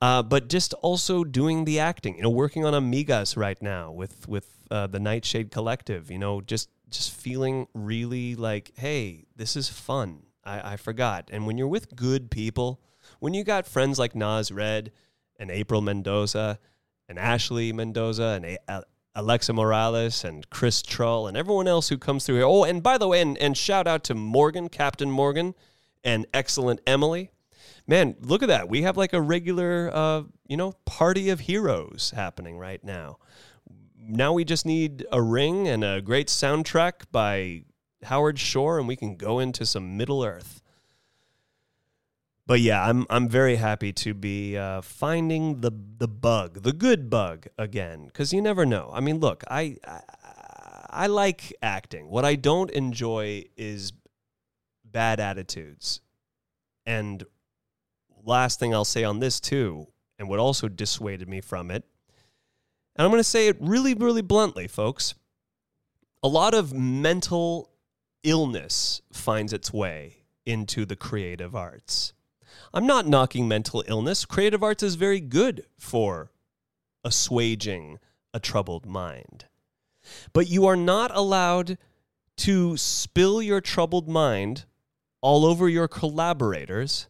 Uh, 0.00 0.22
but 0.22 0.48
just 0.48 0.72
also 0.74 1.24
doing 1.24 1.64
the 1.64 1.80
acting, 1.80 2.16
you 2.16 2.22
know, 2.22 2.30
working 2.30 2.64
on 2.64 2.74
Amigas 2.74 3.36
right 3.36 3.60
now 3.60 3.90
with 3.90 4.28
with 4.28 4.56
uh, 4.70 4.86
the 4.86 5.00
Nightshade 5.00 5.50
Collective, 5.50 6.12
you 6.12 6.18
know, 6.20 6.40
just 6.40 6.68
just 6.90 7.10
feeling 7.10 7.66
really 7.74 8.36
like, 8.36 8.70
hey, 8.76 9.24
this 9.34 9.56
is 9.56 9.68
fun. 9.68 10.22
I, 10.44 10.72
I 10.72 10.76
forgot. 10.76 11.30
And 11.32 11.46
when 11.46 11.58
you're 11.58 11.68
with 11.68 11.94
good 11.94 12.30
people, 12.30 12.80
when 13.18 13.34
you 13.34 13.44
got 13.44 13.66
friends 13.66 13.98
like 13.98 14.14
Nas 14.14 14.50
Red 14.50 14.92
and 15.38 15.50
April 15.50 15.80
Mendoza 15.80 16.58
and 17.08 17.18
Ashley 17.18 17.72
Mendoza 17.72 18.40
and 18.42 18.58
A- 18.68 18.84
Alexa 19.14 19.52
Morales 19.52 20.24
and 20.24 20.48
Chris 20.50 20.82
Trull 20.82 21.26
and 21.26 21.36
everyone 21.36 21.68
else 21.68 21.88
who 21.88 21.98
comes 21.98 22.24
through 22.24 22.36
here. 22.36 22.44
Oh, 22.44 22.64
and 22.64 22.82
by 22.82 22.98
the 22.98 23.08
way, 23.08 23.20
and, 23.20 23.36
and 23.38 23.56
shout 23.56 23.86
out 23.86 24.04
to 24.04 24.14
Morgan, 24.14 24.68
Captain 24.68 25.10
Morgan, 25.10 25.54
and 26.04 26.26
excellent 26.32 26.80
Emily 26.86 27.30
man, 27.90 28.14
look 28.20 28.42
at 28.42 28.48
that. 28.48 28.68
We 28.68 28.82
have 28.82 28.96
like 28.96 29.12
a 29.12 29.20
regular, 29.20 29.90
uh, 29.92 30.22
you 30.46 30.56
know, 30.56 30.72
party 30.84 31.28
of 31.28 31.40
heroes 31.40 32.12
happening 32.14 32.56
right 32.56 32.82
now. 32.82 33.18
Now 33.98 34.32
we 34.32 34.44
just 34.44 34.64
need 34.64 35.04
a 35.12 35.20
ring 35.20 35.68
and 35.68 35.84
a 35.84 36.00
great 36.00 36.28
soundtrack 36.28 37.06
by 37.12 37.64
Howard 38.04 38.38
Shore, 38.38 38.78
and 38.78 38.88
we 38.88 38.96
can 38.96 39.16
go 39.16 39.38
into 39.38 39.66
some 39.66 39.96
Middle 39.96 40.24
Earth. 40.24 40.62
But 42.46 42.60
yeah, 42.60 42.84
I'm 42.84 43.06
I'm 43.10 43.28
very 43.28 43.56
happy 43.56 43.92
to 43.92 44.14
be 44.14 44.56
uh, 44.56 44.80
finding 44.80 45.60
the 45.60 45.70
the 45.98 46.08
bug, 46.08 46.62
the 46.62 46.72
good 46.72 47.08
bug 47.08 47.46
again, 47.56 48.06
because 48.06 48.32
you 48.32 48.42
never 48.42 48.66
know. 48.66 48.90
I 48.92 49.00
mean, 49.00 49.20
look, 49.20 49.44
I, 49.48 49.76
I 49.86 50.00
I 50.90 51.06
like 51.06 51.52
acting. 51.62 52.08
What 52.08 52.24
I 52.24 52.34
don't 52.34 52.70
enjoy 52.70 53.44
is 53.56 53.92
bad 54.84 55.20
attitudes 55.20 56.00
and 56.86 57.24
last 58.24 58.58
thing 58.58 58.74
I'll 58.74 58.84
say 58.84 59.04
on 59.04 59.20
this 59.20 59.40
too, 59.40 59.86
and 60.18 60.28
what 60.28 60.38
also 60.38 60.68
dissuaded 60.68 61.28
me 61.28 61.40
from 61.40 61.70
it, 61.70 61.84
and 62.96 63.04
I'm 63.04 63.10
going 63.10 63.20
to 63.20 63.24
say 63.24 63.48
it 63.48 63.56
really, 63.60 63.94
really 63.94 64.22
bluntly, 64.22 64.66
folks. 64.66 65.14
A 66.22 66.28
lot 66.28 66.52
of 66.52 66.74
mental 66.74 67.69
illness 68.22 69.00
finds 69.12 69.52
its 69.52 69.72
way 69.72 70.24
into 70.46 70.84
the 70.84 70.96
creative 70.96 71.54
arts. 71.54 72.12
I'm 72.72 72.86
not 72.86 73.06
knocking 73.06 73.48
mental 73.48 73.84
illness. 73.86 74.24
Creative 74.24 74.62
arts 74.62 74.82
is 74.82 74.94
very 74.94 75.20
good 75.20 75.64
for 75.78 76.30
assuaging 77.04 77.98
a 78.32 78.40
troubled 78.40 78.86
mind. 78.86 79.46
But 80.32 80.48
you 80.48 80.66
are 80.66 80.76
not 80.76 81.10
allowed 81.14 81.78
to 82.38 82.76
spill 82.76 83.42
your 83.42 83.60
troubled 83.60 84.08
mind 84.08 84.64
all 85.20 85.44
over 85.44 85.68
your 85.68 85.88
collaborators 85.88 87.08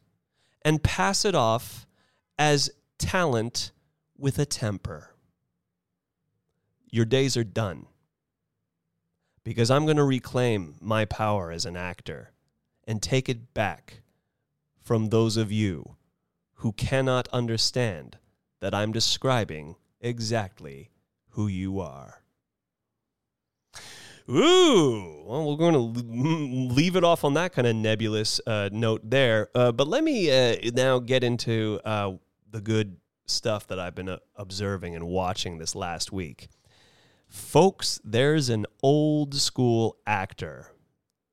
and 0.62 0.82
pass 0.82 1.24
it 1.24 1.34
off 1.34 1.86
as 2.38 2.70
talent 2.98 3.72
with 4.16 4.38
a 4.38 4.46
temper. 4.46 5.14
Your 6.90 7.04
days 7.04 7.36
are 7.36 7.44
done 7.44 7.86
because 9.44 9.70
I'm 9.70 9.84
going 9.84 9.96
to 9.96 10.04
reclaim 10.04 10.76
my 10.80 11.04
power 11.04 11.50
as 11.50 11.64
an 11.64 11.76
actor 11.76 12.32
and 12.84 13.02
take 13.02 13.28
it 13.28 13.54
back 13.54 14.02
from 14.80 15.08
those 15.08 15.36
of 15.36 15.52
you 15.52 15.96
who 16.54 16.72
cannot 16.72 17.28
understand 17.28 18.18
that 18.60 18.74
I'm 18.74 18.92
describing 18.92 19.76
exactly 20.00 20.90
who 21.30 21.46
you 21.46 21.80
are. 21.80 22.22
Ooh, 24.28 25.24
well, 25.26 25.50
we're 25.50 25.56
going 25.56 25.74
to 25.74 26.72
leave 26.72 26.94
it 26.94 27.02
off 27.02 27.24
on 27.24 27.34
that 27.34 27.52
kind 27.52 27.66
of 27.66 27.74
nebulous 27.74 28.40
uh, 28.46 28.68
note 28.70 29.00
there. 29.02 29.48
Uh, 29.54 29.72
but 29.72 29.88
let 29.88 30.04
me 30.04 30.30
uh, 30.30 30.56
now 30.72 30.98
get 31.00 31.24
into 31.24 31.80
uh, 31.84 32.12
the 32.48 32.60
good 32.60 32.96
stuff 33.26 33.66
that 33.68 33.80
I've 33.80 33.94
been 33.94 34.08
uh, 34.08 34.18
observing 34.36 34.94
and 34.94 35.06
watching 35.06 35.58
this 35.58 35.74
last 35.74 36.12
week. 36.12 36.48
Folks, 37.30 38.00
there's 38.02 38.48
an 38.48 38.66
old 38.82 39.36
school 39.36 39.96
actor 40.04 40.72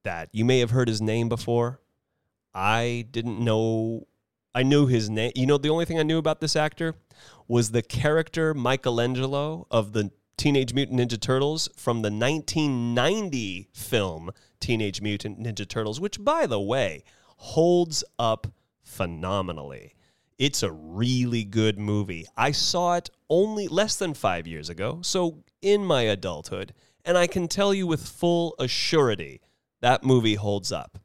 that 0.03 0.29
you 0.31 0.45
may 0.45 0.59
have 0.59 0.69
heard 0.69 0.87
his 0.87 1.01
name 1.01 1.27
before. 1.27 1.81
I 2.53 3.07
didn't 3.09 3.39
know. 3.39 4.05
I 4.53 4.61
knew 4.61 4.85
his 4.85 5.09
name. 5.09 5.31
You 5.33 5.47
know, 5.47 5.57
the 5.57 5.69
only 5.69 5.85
thing 5.85 5.97
I 5.97 6.03
knew 6.03 6.19
about 6.19 6.39
this 6.39 6.55
actor 6.55 6.93
was 7.47 7.71
the 7.71 7.81
character 7.81 8.53
Michelangelo 8.53 9.65
of 9.71 9.93
the 9.93 10.11
Teenage 10.37 10.71
Mutant 10.71 10.99
Ninja 10.99 11.19
Turtles 11.19 11.67
from 11.75 12.03
the 12.03 12.11
1990 12.11 13.69
film 13.73 14.29
Teenage 14.59 15.01
Mutant 15.01 15.41
Ninja 15.41 15.67
Turtles, 15.67 15.99
which, 15.99 16.23
by 16.23 16.45
the 16.45 16.61
way, 16.61 17.03
holds 17.37 18.03
up 18.19 18.45
phenomenally. 18.83 19.95
It's 20.37 20.61
a 20.61 20.71
really 20.71 21.43
good 21.43 21.79
movie. 21.79 22.27
I 22.37 22.51
saw 22.51 22.97
it 22.97 23.09
only 23.29 23.67
less 23.67 23.95
than 23.95 24.13
five 24.13 24.45
years 24.45 24.69
ago, 24.69 24.99
so 25.01 25.43
in 25.61 25.85
my 25.85 26.03
adulthood, 26.03 26.73
and 27.05 27.17
I 27.17 27.27
can 27.27 27.47
tell 27.47 27.73
you 27.73 27.87
with 27.87 28.07
full 28.07 28.55
assurity 28.59 29.39
that 29.81 30.03
movie 30.03 30.35
holds 30.35 30.71
up. 30.71 30.97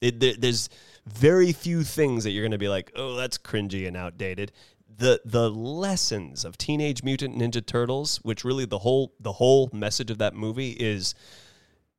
It, 0.00 0.20
there, 0.20 0.34
there's 0.38 0.68
very 1.06 1.52
few 1.52 1.82
things 1.82 2.24
that 2.24 2.30
you're 2.30 2.42
going 2.42 2.52
to 2.52 2.58
be 2.58 2.68
like, 2.68 2.92
oh, 2.96 3.16
that's 3.16 3.38
cringy 3.38 3.86
and 3.86 3.96
outdated 3.96 4.52
the 4.98 5.20
the 5.24 5.50
lessons 5.50 6.44
of 6.44 6.56
Teenage 6.56 7.02
Mutant 7.02 7.36
Ninja 7.36 7.64
Turtles, 7.64 8.18
which 8.18 8.44
really 8.44 8.64
the 8.64 8.78
whole 8.78 9.12
the 9.20 9.32
whole 9.32 9.68
message 9.72 10.10
of 10.10 10.18
that 10.18 10.34
movie 10.34 10.72
is 10.72 11.14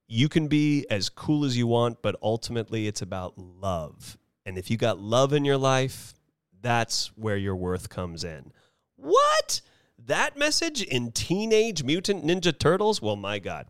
you 0.08 0.30
can 0.30 0.48
be 0.48 0.86
as 0.90 1.10
cool 1.10 1.46
as 1.46 1.58
you 1.58 1.68
want, 1.68 2.02
but 2.02 2.16
ultimately 2.22 2.88
it's 2.88 3.02
about 3.02 3.38
love. 3.38 4.18
And 4.46 4.58
if 4.58 4.70
you 4.70 4.78
got 4.78 5.00
love 5.00 5.34
in 5.34 5.44
your 5.46 5.58
life, 5.58 6.14
that's 6.62 7.08
where 7.16 7.38
your 7.38 7.56
worth 7.56 7.90
comes 7.90 8.24
in. 8.24 8.52
What? 8.96 9.62
That 10.08 10.38
message 10.38 10.84
in 10.84 11.12
Teenage 11.12 11.84
Mutant 11.84 12.24
Ninja 12.24 12.58
Turtles? 12.58 13.02
Well, 13.02 13.16
my 13.16 13.40
God. 13.40 13.66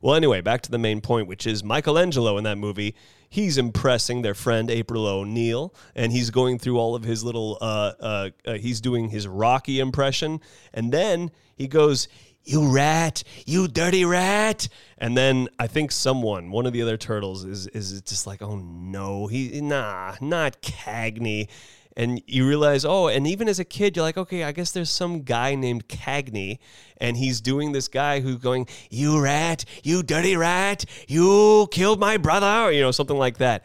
Well, 0.00 0.14
anyway, 0.14 0.40
back 0.40 0.60
to 0.62 0.70
the 0.70 0.78
main 0.78 1.00
point, 1.00 1.26
which 1.26 1.46
is 1.46 1.64
Michelangelo 1.64 2.38
in 2.38 2.44
that 2.44 2.58
movie 2.58 2.94
he's 3.30 3.56
impressing 3.56 4.22
their 4.22 4.34
friend 4.34 4.70
April 4.70 5.06
O'Neil, 5.06 5.72
and 5.94 6.12
he's 6.12 6.30
going 6.30 6.58
through 6.58 6.78
all 6.78 6.94
of 6.94 7.04
his 7.04 7.24
little. 7.24 7.56
Uh, 7.60 7.92
uh, 8.00 8.30
uh, 8.44 8.52
he's 8.54 8.80
doing 8.80 9.08
his 9.08 9.26
Rocky 9.26 9.78
impression, 9.78 10.40
and 10.74 10.92
then 10.92 11.30
he 11.56 11.68
goes, 11.68 12.08
"You 12.44 12.74
rat, 12.74 13.22
you 13.46 13.68
dirty 13.68 14.04
rat!" 14.04 14.68
And 14.98 15.16
then 15.16 15.48
I 15.58 15.68
think 15.68 15.92
someone, 15.92 16.50
one 16.50 16.66
of 16.66 16.72
the 16.72 16.82
other 16.82 16.98
turtles, 16.98 17.44
is 17.44 17.68
is 17.68 18.02
just 18.02 18.26
like, 18.26 18.42
"Oh 18.42 18.56
no, 18.56 19.28
he 19.28 19.60
nah, 19.60 20.16
not 20.20 20.60
Cagney." 20.60 21.48
And 21.96 22.22
you 22.26 22.46
realize, 22.46 22.84
oh, 22.84 23.08
and 23.08 23.26
even 23.26 23.48
as 23.48 23.58
a 23.58 23.64
kid, 23.64 23.96
you're 23.96 24.04
like, 24.04 24.16
okay, 24.16 24.44
I 24.44 24.52
guess 24.52 24.70
there's 24.72 24.90
some 24.90 25.22
guy 25.22 25.54
named 25.54 25.88
Cagney, 25.88 26.58
and 26.98 27.16
he's 27.16 27.40
doing 27.40 27.72
this 27.72 27.88
guy 27.88 28.20
who's 28.20 28.36
going, 28.36 28.68
you 28.90 29.20
rat, 29.20 29.64
you 29.82 30.02
dirty 30.02 30.36
rat, 30.36 30.84
you 31.08 31.68
killed 31.70 32.00
my 32.00 32.16
brother, 32.16 32.68
or, 32.68 32.72
you 32.72 32.80
know, 32.80 32.92
something 32.92 33.18
like 33.18 33.38
that. 33.38 33.64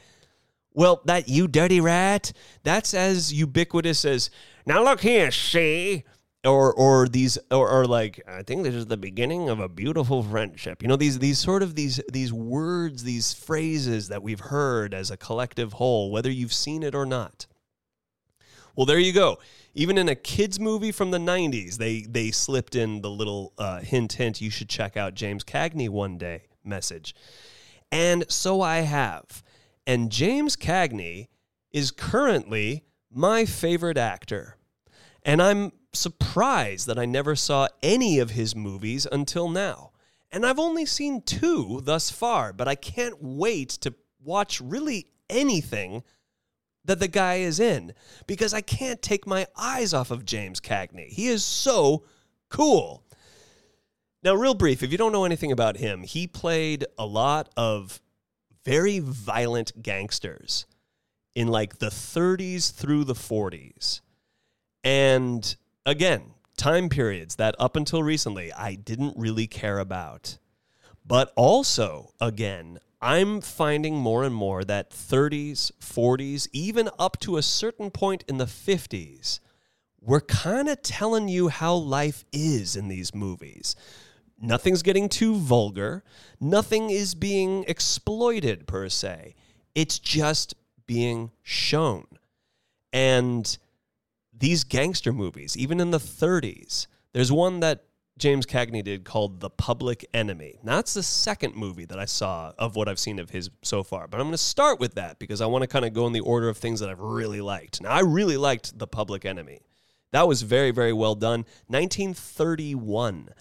Well, 0.73 1.01
that 1.05 1.29
you 1.29 1.47
dirty 1.47 1.79
rat, 1.79 2.33
that's 2.63 2.93
as 2.93 3.31
ubiquitous 3.31 4.03
as, 4.03 4.29
now 4.65 4.83
look 4.83 5.01
here, 5.01 5.31
see, 5.31 6.03
or 6.45 6.73
or 6.73 7.07
these 7.07 7.37
or, 7.49 7.69
or 7.69 7.85
like 7.85 8.21
I 8.27 8.43
think 8.43 8.63
this 8.63 8.75
is 8.75 8.85
the 8.85 8.97
beginning 8.97 9.49
of 9.49 9.59
a 9.59 9.67
beautiful 9.67 10.21
friendship. 10.23 10.81
You 10.81 10.87
know 10.87 10.95
these 10.95 11.19
these 11.19 11.39
sort 11.39 11.63
of 11.63 11.75
these 11.75 11.99
these 12.11 12.31
words, 12.31 13.03
these 13.03 13.33
phrases 13.33 14.09
that 14.09 14.21
we've 14.21 14.39
heard 14.39 14.93
as 14.93 15.11
a 15.11 15.17
collective 15.17 15.73
whole, 15.73 16.11
whether 16.11 16.29
you've 16.29 16.53
seen 16.53 16.83
it 16.83 16.93
or 16.93 17.05
not. 17.05 17.47
Well, 18.75 18.85
there 18.85 18.99
you 18.99 19.13
go. 19.13 19.39
Even 19.73 19.97
in 19.97 20.09
a 20.09 20.15
kids 20.15 20.59
movie 20.59 20.91
from 20.91 21.11
the 21.11 21.17
'90s, 21.17 21.77
they 21.77 22.01
they 22.01 22.31
slipped 22.31 22.75
in 22.75 23.01
the 23.01 23.09
little 23.09 23.53
uh, 23.57 23.79
hint, 23.79 24.13
hint. 24.13 24.41
You 24.41 24.49
should 24.49 24.69
check 24.69 24.97
out 24.97 25.13
James 25.13 25.43
Cagney 25.43 25.89
one 25.89 26.17
day 26.17 26.43
message, 26.63 27.15
and 27.91 28.29
so 28.29 28.61
I 28.61 28.79
have. 28.79 29.43
And 29.87 30.11
James 30.11 30.55
Cagney 30.55 31.27
is 31.71 31.91
currently 31.91 32.83
my 33.11 33.45
favorite 33.45 33.97
actor, 33.97 34.57
and 35.23 35.41
I'm 35.41 35.71
surprised 35.93 36.87
that 36.87 36.99
I 36.99 37.05
never 37.05 37.35
saw 37.35 37.67
any 37.81 38.19
of 38.19 38.31
his 38.31 38.55
movies 38.55 39.07
until 39.09 39.49
now. 39.49 39.91
And 40.31 40.45
I've 40.45 40.59
only 40.59 40.85
seen 40.85 41.21
two 41.21 41.81
thus 41.83 42.09
far, 42.09 42.51
but 42.51 42.67
I 42.67 42.75
can't 42.75 43.15
wait 43.21 43.69
to 43.69 43.93
watch 44.21 44.59
really 44.59 45.07
anything 45.29 46.03
that 46.85 46.99
the 46.99 47.07
guy 47.07 47.35
is 47.35 47.59
in 47.59 47.93
because 48.27 48.53
I 48.53 48.61
can't 48.61 49.01
take 49.01 49.27
my 49.27 49.47
eyes 49.57 49.93
off 49.93 50.11
of 50.11 50.25
James 50.25 50.59
Cagney. 50.59 51.09
He 51.09 51.27
is 51.27 51.43
so 51.43 52.03
cool. 52.49 53.03
Now, 54.23 54.33
real 54.33 54.55
brief, 54.55 54.81
if 54.81 54.91
you 54.91 54.97
don't 54.97 55.11
know 55.11 55.25
anything 55.25 55.51
about 55.51 55.77
him, 55.77 56.03
he 56.03 56.25
played 56.25 56.85
a 56.97 57.05
lot 57.05 57.49
of 57.55 58.01
very 58.63 58.99
violent 58.99 59.83
gangsters 59.83 60.65
in 61.35 61.47
like 61.47 61.77
the 61.77 61.87
30s 61.87 62.73
through 62.73 63.03
the 63.03 63.13
40s. 63.13 64.01
And 64.83 65.55
again, 65.85 66.31
time 66.57 66.89
periods 66.89 67.35
that 67.35 67.55
up 67.59 67.75
until 67.75 68.01
recently 68.01 68.51
I 68.53 68.75
didn't 68.75 69.15
really 69.17 69.47
care 69.47 69.79
about. 69.79 70.37
But 71.05 71.31
also, 71.35 72.13
again, 72.19 72.79
I'm 73.01 73.41
finding 73.41 73.95
more 73.95 74.23
and 74.23 74.33
more 74.33 74.63
that 74.63 74.89
30s, 74.89 75.71
40s, 75.79 76.47
even 76.51 76.89
up 76.97 77.19
to 77.19 77.37
a 77.37 77.43
certain 77.43 77.91
point 77.91 78.23
in 78.27 78.37
the 78.37 78.45
50s, 78.45 79.39
we're 80.01 80.21
kind 80.21 80.67
of 80.67 80.81
telling 80.81 81.27
you 81.27 81.49
how 81.49 81.75
life 81.75 82.25
is 82.31 82.75
in 82.75 82.87
these 82.87 83.13
movies. 83.13 83.75
Nothing's 84.39 84.81
getting 84.81 85.07
too 85.07 85.35
vulgar, 85.35 86.03
nothing 86.39 86.89
is 86.89 87.15
being 87.15 87.63
exploited 87.67 88.67
per 88.67 88.89
se. 88.89 89.35
It's 89.75 89.99
just 89.99 90.55
being 90.87 91.31
shown. 91.43 92.05
And 92.91 93.57
these 94.37 94.63
gangster 94.63 95.13
movies, 95.13 95.55
even 95.57 95.79
in 95.79 95.91
the 95.91 95.99
30s, 95.99 96.87
there's 97.13 97.31
one 97.31 97.59
that 97.61 97.85
James 98.17 98.45
Cagney 98.45 98.81
did 98.81 99.03
called 99.03 99.41
The 99.41 99.49
Public 99.49 100.05
Enemy. 100.13 100.59
Now, 100.63 100.77
that's 100.77 100.93
the 100.93 101.03
second 101.03 101.55
movie 101.55 101.83
that 101.85 101.99
I 101.99 102.05
saw 102.05 102.53
of 102.57 102.77
what 102.77 102.87
I've 102.87 102.99
seen 102.99 103.19
of 103.19 103.31
his 103.31 103.49
so 103.61 103.83
far. 103.83 104.07
But 104.07 104.21
I'm 104.21 104.27
going 104.27 104.31
to 104.31 104.37
start 104.37 104.79
with 104.79 104.95
that 104.95 105.19
because 105.19 105.41
I 105.41 105.47
want 105.47 105.63
to 105.63 105.67
kind 105.67 105.83
of 105.83 105.91
go 105.91 106.07
in 106.07 106.13
the 106.13 106.21
order 106.21 106.47
of 106.47 106.57
things 106.57 106.79
that 106.79 106.89
I've 106.89 107.01
really 107.01 107.41
liked. 107.41 107.81
Now, 107.81 107.89
I 107.89 107.99
really 107.99 108.37
liked 108.37 108.79
The 108.79 108.87
Public 108.87 109.25
Enemy. 109.25 109.59
That 110.11 110.29
was 110.29 110.43
very, 110.43 110.71
very 110.71 110.93
well 110.93 111.15
done. 111.15 111.41
1931. 111.67 113.31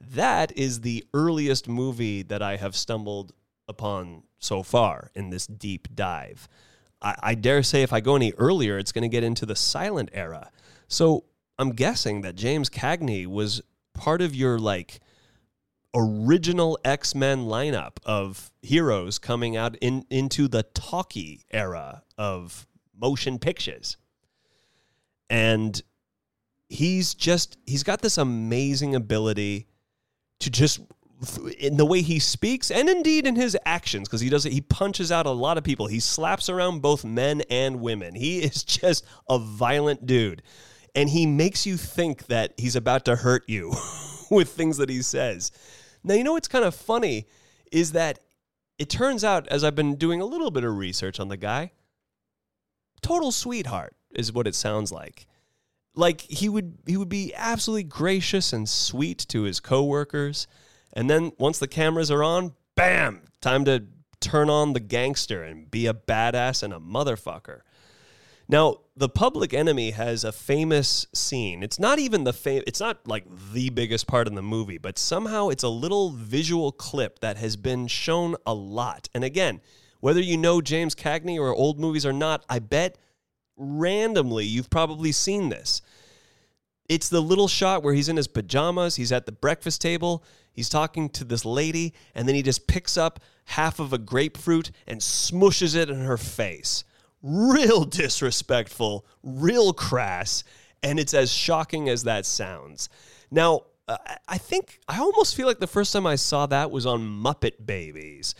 That 0.00 0.56
is 0.56 0.80
the 0.80 1.04
earliest 1.12 1.68
movie 1.68 2.22
that 2.22 2.40
I 2.40 2.56
have 2.56 2.74
stumbled 2.74 3.32
upon 3.68 4.22
so 4.38 4.62
far 4.62 5.10
in 5.14 5.28
this 5.28 5.46
deep 5.46 5.88
dive. 5.94 6.48
I, 7.02 7.14
I 7.22 7.34
dare 7.34 7.62
say 7.62 7.82
if 7.82 7.92
I 7.92 8.00
go 8.00 8.16
any 8.16 8.32
earlier, 8.38 8.78
it's 8.78 8.92
going 8.92 9.02
to 9.02 9.08
get 9.08 9.22
into 9.22 9.44
the 9.44 9.56
silent 9.56 10.08
era. 10.14 10.50
So 10.88 11.24
I'm 11.58 11.72
guessing 11.72 12.22
that 12.22 12.36
James 12.36 12.70
Cagney 12.70 13.26
was 13.26 13.60
part 14.04 14.20
of 14.20 14.34
your 14.34 14.58
like 14.58 15.00
original 15.94 16.78
X-Men 16.84 17.46
lineup 17.46 17.92
of 18.04 18.52
heroes 18.60 19.18
coming 19.18 19.56
out 19.56 19.76
in 19.76 20.04
into 20.10 20.46
the 20.46 20.62
talkie 20.62 21.46
era 21.50 22.02
of 22.18 22.66
motion 22.94 23.38
pictures. 23.38 23.96
And 25.30 25.82
he's 26.68 27.14
just 27.14 27.56
he's 27.66 27.82
got 27.82 28.02
this 28.02 28.18
amazing 28.18 28.94
ability 28.94 29.68
to 30.40 30.50
just 30.50 30.80
in 31.58 31.78
the 31.78 31.86
way 31.86 32.02
he 32.02 32.18
speaks 32.18 32.70
and 32.70 32.90
indeed 32.90 33.26
in 33.26 33.36
his 33.36 33.56
actions 33.64 34.06
because 34.06 34.20
he 34.20 34.28
does 34.28 34.44
it 34.44 34.52
he 34.52 34.60
punches 34.60 35.10
out 35.10 35.24
a 35.24 35.30
lot 35.30 35.56
of 35.56 35.64
people. 35.64 35.86
He 35.86 36.00
slaps 36.00 36.50
around 36.50 36.82
both 36.82 37.06
men 37.06 37.40
and 37.48 37.80
women. 37.80 38.14
He 38.14 38.40
is 38.40 38.64
just 38.64 39.06
a 39.30 39.38
violent 39.38 40.04
dude 40.04 40.42
and 40.94 41.08
he 41.08 41.26
makes 41.26 41.66
you 41.66 41.76
think 41.76 42.26
that 42.26 42.54
he's 42.56 42.76
about 42.76 43.04
to 43.06 43.16
hurt 43.16 43.44
you 43.48 43.72
with 44.30 44.50
things 44.50 44.76
that 44.76 44.88
he 44.88 45.02
says. 45.02 45.52
Now, 46.02 46.14
you 46.14 46.24
know 46.24 46.32
what's 46.32 46.48
kind 46.48 46.64
of 46.64 46.74
funny 46.74 47.26
is 47.72 47.92
that 47.92 48.20
it 48.78 48.90
turns 48.90 49.24
out, 49.24 49.48
as 49.48 49.64
I've 49.64 49.74
been 49.74 49.96
doing 49.96 50.20
a 50.20 50.26
little 50.26 50.50
bit 50.50 50.64
of 50.64 50.76
research 50.76 51.20
on 51.20 51.28
the 51.28 51.36
guy, 51.36 51.72
total 53.02 53.32
sweetheart 53.32 53.94
is 54.14 54.32
what 54.32 54.46
it 54.46 54.54
sounds 54.54 54.90
like. 54.90 55.26
like 55.94 56.22
he 56.22 56.48
would 56.48 56.78
he 56.86 56.96
would 56.96 57.08
be 57.08 57.32
absolutely 57.34 57.84
gracious 57.84 58.52
and 58.52 58.68
sweet 58.68 59.18
to 59.28 59.42
his 59.42 59.60
coworkers 59.60 60.46
and 60.92 61.10
then 61.10 61.32
once 61.38 61.58
the 61.58 61.68
cameras 61.68 62.10
are 62.10 62.24
on 62.24 62.52
bam 62.74 63.22
time 63.40 63.64
to 63.64 63.84
turn 64.20 64.48
on 64.48 64.72
the 64.72 64.80
gangster 64.80 65.42
and 65.44 65.70
be 65.70 65.86
a 65.86 65.94
badass 65.94 66.62
and 66.62 66.72
a 66.72 66.78
motherfucker 66.78 67.60
now 68.48 68.78
the 68.96 69.08
public 69.08 69.52
enemy 69.52 69.90
has 69.90 70.22
a 70.22 70.32
famous 70.32 71.06
scene. 71.12 71.62
It's 71.62 71.80
not 71.80 71.98
even 71.98 72.24
the 72.24 72.32
fam- 72.32 72.62
it's 72.66 72.80
not 72.80 73.06
like 73.08 73.24
the 73.52 73.70
biggest 73.70 74.06
part 74.06 74.28
in 74.28 74.34
the 74.34 74.42
movie 74.42 74.78
but 74.78 74.98
somehow 74.98 75.48
it's 75.48 75.64
a 75.64 75.68
little 75.68 76.10
visual 76.10 76.70
clip 76.70 77.18
that 77.20 77.36
has 77.36 77.56
been 77.56 77.86
shown 77.86 78.36
a 78.46 78.54
lot. 78.54 79.08
And 79.14 79.24
again 79.24 79.60
whether 80.00 80.20
you 80.20 80.36
know 80.36 80.60
james 80.60 80.94
cagney 80.94 81.38
or 81.38 81.54
old 81.54 81.80
movies 81.80 82.04
or 82.04 82.12
not 82.12 82.44
i 82.50 82.58
bet 82.58 82.98
randomly 83.56 84.44
you've 84.44 84.70
probably 84.70 85.12
seen 85.12 85.48
this. 85.48 85.82
It's 86.88 87.08
the 87.08 87.22
little 87.22 87.48
shot 87.48 87.82
where 87.82 87.94
he's 87.94 88.10
in 88.10 88.16
his 88.16 88.28
pajamas, 88.28 88.96
he's 88.96 89.12
at 89.12 89.24
the 89.24 89.32
breakfast 89.32 89.80
table, 89.80 90.22
he's 90.52 90.68
talking 90.68 91.08
to 91.10 91.24
this 91.24 91.44
lady, 91.44 91.94
and 92.14 92.28
then 92.28 92.34
he 92.34 92.42
just 92.42 92.66
picks 92.66 92.98
up 92.98 93.20
half 93.46 93.80
of 93.80 93.94
a 93.94 93.98
grapefruit 93.98 94.70
and 94.86 95.00
smushes 95.00 95.74
it 95.74 95.88
in 95.88 96.00
her 96.00 96.18
face. 96.18 96.84
Real 97.26 97.84
disrespectful, 97.84 99.06
real 99.22 99.72
crass, 99.72 100.44
and 100.82 101.00
it's 101.00 101.14
as 101.14 101.32
shocking 101.32 101.88
as 101.88 102.04
that 102.04 102.26
sounds. 102.26 102.90
Now, 103.30 103.62
uh, 103.88 103.96
I 104.28 104.36
think 104.36 104.78
I 104.88 104.98
almost 104.98 105.34
feel 105.34 105.46
like 105.46 105.58
the 105.58 105.66
first 105.66 105.90
time 105.90 106.06
I 106.06 106.16
saw 106.16 106.44
that 106.44 106.70
was 106.70 106.84
on 106.84 107.00
Muppet 107.00 107.64
Babies. 107.64 108.34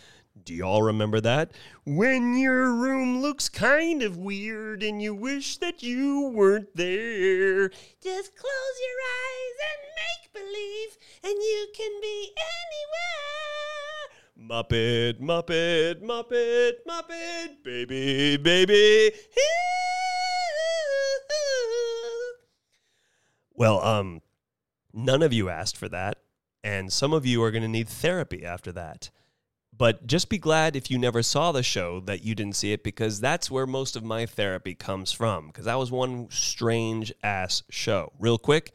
Do 0.44 0.52
y'all 0.52 0.82
remember 0.82 1.18
that? 1.22 1.52
When 1.86 2.36
your 2.36 2.74
room 2.74 3.22
looks 3.22 3.48
kind 3.48 4.02
of 4.02 4.18
weird 4.18 4.82
and 4.82 5.00
you 5.00 5.14
wish 5.14 5.56
that 5.58 5.82
you 5.82 6.28
weren't 6.34 6.76
there. 6.76 7.70
Just 8.02 8.36
close 8.36 8.76
your 8.84 9.00
eyes 9.00 9.56
and 9.64 9.80
make 9.96 10.32
believe, 10.34 10.98
and 11.22 11.32
you 11.32 11.68
can 11.74 12.00
be 12.02 12.34
anywhere. 12.36 13.93
Muppet, 14.48 15.20
Muppet, 15.20 16.02
Muppet, 16.02 16.72
Muppet, 16.86 17.64
baby, 17.64 18.36
baby. 18.36 19.10
Well, 23.54 23.80
um, 23.80 24.20
none 24.92 25.22
of 25.22 25.32
you 25.32 25.48
asked 25.48 25.78
for 25.78 25.88
that, 25.88 26.18
and 26.62 26.92
some 26.92 27.14
of 27.14 27.24
you 27.24 27.42
are 27.42 27.50
going 27.50 27.62
to 27.62 27.68
need 27.68 27.88
therapy 27.88 28.44
after 28.44 28.70
that. 28.72 29.10
But 29.76 30.06
just 30.06 30.28
be 30.28 30.38
glad 30.38 30.76
if 30.76 30.90
you 30.90 30.98
never 30.98 31.22
saw 31.22 31.50
the 31.50 31.62
show 31.62 32.00
that 32.00 32.22
you 32.22 32.34
didn't 32.34 32.56
see 32.56 32.72
it 32.72 32.84
because 32.84 33.20
that's 33.20 33.50
where 33.50 33.66
most 33.66 33.96
of 33.96 34.04
my 34.04 34.26
therapy 34.26 34.74
comes 34.74 35.10
from. 35.10 35.46
Because 35.46 35.64
that 35.64 35.78
was 35.78 35.90
one 35.90 36.28
strange 36.30 37.12
ass 37.22 37.62
show. 37.70 38.12
Real 38.18 38.38
quick, 38.38 38.72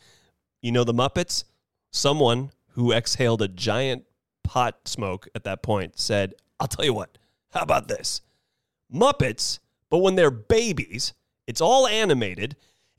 you 0.62 0.72
know 0.72 0.84
the 0.84 0.94
Muppets? 0.94 1.44
Someone 1.92 2.52
who 2.70 2.92
exhaled 2.92 3.42
a 3.42 3.48
giant 3.48 4.06
pot 4.50 4.88
smoke 4.88 5.28
at 5.36 5.44
that 5.44 5.62
point 5.62 6.00
said, 6.00 6.34
I'll 6.60 6.68
tell 6.68 6.84
you 6.84 6.94
what, 6.94 7.18
how 7.52 7.62
about 7.62 7.88
this? 7.88 8.22
Muppets, 8.94 9.60
but 9.90 10.00
when 10.00 10.16
they're 10.16 10.32
babies, 10.32 11.14
it's 11.46 11.62
all 11.62 11.88
animated, 11.88 12.56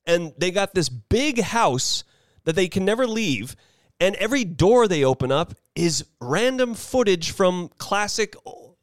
and 0.07 0.33
they 0.39 0.53
got 0.53 0.75
this 0.75 0.89
big 0.89 1.41
house 1.41 2.05
that 2.45 2.55
they 2.55 2.69
can 2.69 2.85
never 2.85 3.07
leave 3.07 3.57
and 4.01 4.17
every 4.17 4.45
door 4.45 4.89
they 4.89 5.05
open 5.05 5.31
up 5.31 5.55
is 5.77 6.07
random 6.21 6.75
footage 6.75 7.31
from 7.33 7.69
classic 7.77 8.35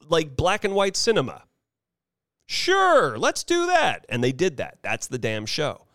like 0.08 0.38
black 0.38 0.64
and 0.64 0.76
white 0.76 0.96
cinema. 0.96 1.44
Sure, 2.46 3.18
let's 3.18 3.44
do 3.44 3.66
that. 3.66 4.06
And 4.08 4.24
they 4.24 4.32
did 4.32 4.58
that. 4.58 4.78
That's 4.84 5.08
the 5.08 5.18
damn 5.18 5.46
show. 5.46 5.88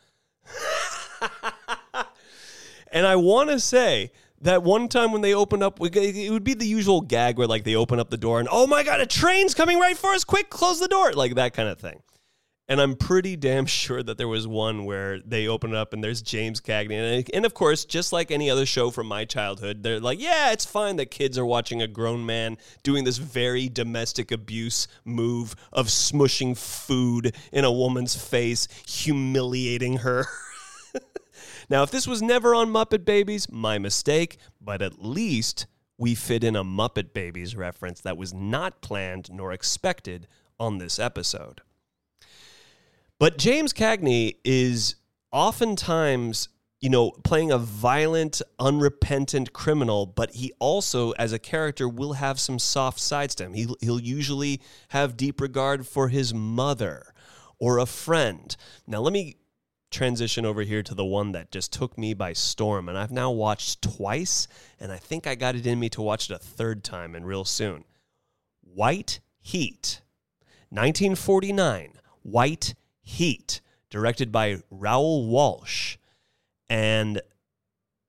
and 2.93 3.07
I 3.07 3.17
want 3.17 3.49
to 3.51 3.61
say 3.61 4.11
that 4.43 4.63
one 4.63 4.89
time 4.89 5.13
when 5.13 5.23
they 5.23 5.35
opened 5.35 5.63
up, 5.63 5.79
it 5.81 6.31
would 6.31 6.45
be 6.45 6.55
the 6.55 6.67
usual 6.67 7.01
gag 7.01 7.39
where 7.39 7.47
like 7.47 7.65
they 7.65 7.75
open 7.75 7.99
up 7.99 8.11
the 8.11 8.17
door 8.17 8.41
and 8.41 8.49
oh 8.51 8.67
my 8.67 8.83
god, 8.83 9.01
a 9.01 9.07
train's 9.07 9.55
coming 9.55 9.79
right 9.79 9.97
for 9.97 10.11
us! 10.11 10.25
Quick, 10.25 10.51
close 10.51 10.81
the 10.81 10.89
door, 10.89 11.13
like 11.13 11.35
that 11.37 11.55
kind 11.55 11.69
of 11.69 11.79
thing. 11.79 12.03
And 12.69 12.81
I'm 12.81 12.97
pretty 12.97 13.37
damn 13.37 13.67
sure 13.81 14.03
that 14.03 14.19
there 14.19 14.29
was 14.29 14.47
one 14.47 14.85
where 14.85 15.21
they 15.21 15.47
open 15.47 15.75
up 15.75 15.93
and 15.93 16.03
there's 16.03 16.23
James 16.23 16.61
Cagney. 16.61 16.93
And, 16.93 17.31
and 17.35 17.47
of 17.47 17.55
course, 17.55 17.85
just 17.85 18.13
like 18.13 18.31
any 18.31 18.51
other 18.51 18.67
show 18.67 18.91
from 18.91 19.07
my 19.07 19.25
childhood, 19.25 19.83
they're 19.83 20.01
like, 20.01 20.21
yeah, 20.21 20.53
it's 20.53 20.65
fine 20.65 20.97
that 20.97 21.11
kids 21.11 21.39
are 21.39 21.47
watching 21.47 21.83
a 21.83 21.87
grown 21.87 22.25
man 22.25 22.57
doing 22.83 23.05
this 23.05 23.19
very 23.19 23.69
domestic 23.69 24.33
abuse 24.33 24.89
move 25.05 25.55
of 25.73 25.89
smushing 25.89 26.57
food 26.57 27.35
in 27.53 27.65
a 27.65 27.73
woman's 27.73 28.17
face, 28.17 28.69
humiliating 28.87 29.99
her. 29.99 30.27
now, 31.73 31.83
if 31.83 31.91
this 31.91 32.07
was 32.07 32.21
never 32.21 32.55
on 32.55 32.69
Muppet 32.69 33.07
Babies, 33.07 33.51
my 33.51 33.79
mistake, 33.79 34.37
but 34.61 34.83
at 34.83 35.03
least 35.03 35.65
we 35.97 36.15
fit 36.15 36.45
in 36.45 36.55
a 36.55 36.63
Muppet 36.63 37.15
Babies 37.15 37.57
reference 37.57 38.03
that 38.03 38.19
was 38.19 38.35
not 38.35 38.83
planned 38.83 39.31
nor 39.33 39.55
expected 39.55 40.29
on 40.61 40.77
this 40.77 40.99
episode. 40.99 41.63
But 43.19 43.39
James 43.39 43.73
Cagney 43.73 44.37
is 44.45 44.97
oftentimes, 45.33 46.51
you 46.83 46.91
know, 46.91 47.13
playing 47.25 47.51
a 47.51 47.57
violent, 47.57 48.43
unrepentant 48.59 49.55
criminal, 49.55 50.05
but 50.05 50.33
he 50.33 50.53
also, 50.59 51.13
as 51.13 51.33
a 51.33 51.39
character, 51.39 51.89
will 51.89 52.13
have 52.13 52.39
some 52.39 52.59
soft 52.59 53.01
sides 53.01 53.35
to 53.37 53.45
him. 53.45 53.55
He, 53.55 53.67
he'll 53.81 53.99
usually 53.99 54.61
have 54.89 55.17
deep 55.17 55.41
regard 55.41 55.87
for 55.87 56.09
his 56.09 56.35
mother 56.35 57.15
or 57.59 57.79
a 57.79 57.87
friend. 57.87 58.55
Now, 58.87 59.01
let 59.01 59.15
me 59.15 59.37
transition 59.93 60.45
over 60.45 60.63
here 60.63 60.83
to 60.83 60.95
the 60.95 61.05
one 61.05 61.33
that 61.33 61.51
just 61.51 61.73
took 61.73 61.97
me 61.97 62.15
by 62.15 62.33
storm. 62.33 62.89
And 62.89 62.99
I've 62.99 63.13
now 63.13 63.31
watched 63.31 63.83
twice, 63.83 64.49
and 64.81 64.91
I 64.91 64.97
think 64.97 65.27
I 65.27 65.35
got 65.35 65.55
it 65.55 65.67
in 65.67 65.79
me 65.79 65.89
to 65.91 66.03
watch 66.03 66.31
it 66.31 66.35
a 66.35 66.39
third 66.39 66.83
time 66.83 67.15
and 67.15 67.27
real 67.27 67.45
soon. 67.45 67.85
White 68.63 69.21
Heat, 69.41 70.01
1949. 70.71 71.95
White 72.23 72.75
Heat, 73.03 73.61
directed 73.91 74.33
by 74.33 74.63
Raoul 74.71 75.27
Walsh. 75.27 75.97
And 76.69 77.21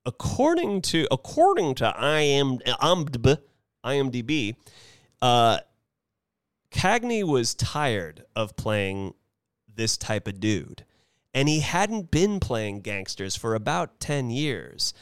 according 0.06 0.82
to 0.82 1.08
according 1.12 1.76
to 1.76 1.88
IM, 1.88 2.60
IMDb, 2.60 3.38
IMDb 3.84 4.56
uh, 5.22 5.60
Cagney 6.72 7.24
was 7.24 7.54
tired 7.56 8.26
of 8.36 8.56
playing 8.56 9.14
this 9.74 9.96
type 9.96 10.28
of 10.28 10.40
dude. 10.40 10.84
And 11.34 11.50
he 11.50 11.62
hadn't 11.62 12.12
been 12.12 12.40
playing 12.40 12.82
gangsters 12.82 13.36
for 13.36 13.56
about 13.56 14.00
10 14.00 14.30
years. 14.30 14.94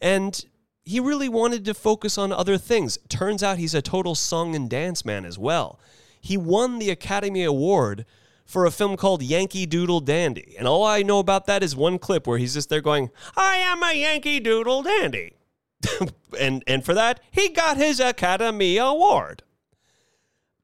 And 0.00 0.44
he 0.84 1.00
really 1.00 1.28
wanted 1.28 1.64
to 1.66 1.74
focus 1.74 2.16
on 2.16 2.32
other 2.32 2.56
things. 2.56 2.98
Turns 3.08 3.42
out 3.42 3.58
he's 3.58 3.74
a 3.74 3.82
total 3.82 4.14
song 4.14 4.54
and 4.56 4.70
dance 4.70 5.04
man 5.04 5.24
as 5.24 5.38
well. 5.38 5.78
He 6.20 6.36
won 6.36 6.78
the 6.78 6.90
Academy 6.90 7.44
Award 7.44 8.06
for 8.44 8.64
a 8.64 8.70
film 8.70 8.96
called 8.96 9.22
Yankee 9.22 9.66
Doodle 9.66 10.00
Dandy. 10.00 10.54
And 10.58 10.66
all 10.66 10.84
I 10.84 11.02
know 11.02 11.18
about 11.18 11.46
that 11.46 11.62
is 11.62 11.76
one 11.76 11.98
clip 11.98 12.26
where 12.26 12.38
he's 12.38 12.54
just 12.54 12.70
there 12.70 12.80
going, 12.80 13.10
I 13.36 13.56
am 13.56 13.82
a 13.82 13.92
Yankee 13.92 14.40
Doodle 14.40 14.82
Dandy. 14.82 15.34
and, 16.40 16.64
and 16.66 16.82
for 16.84 16.94
that, 16.94 17.20
he 17.30 17.50
got 17.50 17.76
his 17.76 18.00
Academy 18.00 18.78
Award. 18.78 19.42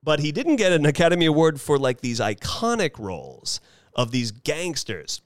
But 0.03 0.21
he 0.21 0.33
didn't 0.33 0.57
get 0.57 0.73
an 0.73 0.87
Academy 0.87 1.27
Award 1.27 1.61
for 1.61 1.79
like 1.79 2.01
these 2.01 2.21
iconic 2.21 2.99
roles 2.99 3.61
of 3.95 4.11
these 4.11 4.31
gangsters. 4.31 5.21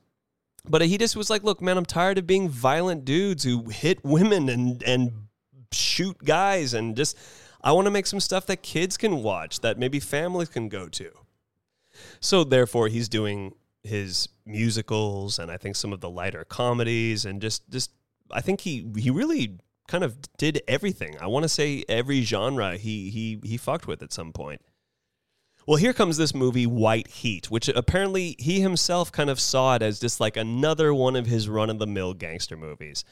But 0.69 0.83
he 0.83 0.99
just 0.99 1.17
was 1.17 1.31
like, 1.31 1.45
look, 1.45 1.63
man, 1.63 1.79
I'm 1.79 1.87
tired 1.87 2.19
of 2.19 2.27
being 2.27 2.49
violent 2.49 3.05
dudes 3.05 3.45
who 3.45 3.71
hit 3.71 4.05
women 4.05 4.49
and, 4.49 4.83
and 4.83 5.13
shoot 5.73 6.19
guys 6.25 6.75
and 6.75 6.97
just 6.97 7.17
I 7.63 7.73
want 7.73 7.87
to 7.87 7.91
make 7.91 8.07
some 8.07 8.21
stuff 8.21 8.47
that 8.47 8.63
kids 8.63 8.97
can 8.97 9.23
watch, 9.23 9.61
that 9.61 9.79
maybe 9.79 10.01
families 10.01 10.49
can 10.49 10.69
go 10.69 10.89
to. 10.89 11.11
So 12.21 12.45
therefore, 12.45 12.89
he's 12.89 13.09
doing 13.09 13.55
his 13.83 14.29
musicals 14.45 15.39
and 15.39 15.51
I 15.51 15.57
think 15.57 15.77
some 15.77 15.93
of 15.93 16.01
the 16.01 16.11
lighter 16.11 16.45
comedies 16.45 17.25
and 17.25 17.41
just 17.41 17.69
just 17.71 17.91
I 18.31 18.41
think 18.41 18.61
he 18.61 18.87
he 18.97 19.11
really 19.11 19.59
kind 19.89 20.05
of 20.05 20.17
did 20.37 20.63
everything. 20.69 21.17
I 21.21 21.27
want 21.27 21.45
to 21.45 21.49
say 21.49 21.85
every 21.89 22.23
genre 22.23 22.77
he 22.77 23.11
he 23.11 23.41
he 23.43 23.57
fucked 23.57 23.87
with 23.87 24.03
at 24.03 24.13
some 24.13 24.33
point. 24.33 24.61
Well, 25.69 25.77
here 25.77 25.93
comes 25.93 26.17
this 26.17 26.35
movie 26.35 26.67
White 26.67 27.09
Heat, 27.09 27.51
which 27.51 27.69
apparently 27.69 28.37
he 28.39 28.63
himself 28.63 29.13
kind 29.13 29.29
of 29.29 29.39
saw 29.39 29.75
it 29.75 29.83
as 29.83 30.01
just 30.01 30.19
like 30.19 30.39
another 30.39 30.95
one 30.95 31.15
of 31.15 31.27
his 31.27 31.47
run 31.47 31.69
of 31.69 31.79
the 31.79 31.87
mill 31.87 32.15
gangster 32.15 32.57
movies. 32.57 33.05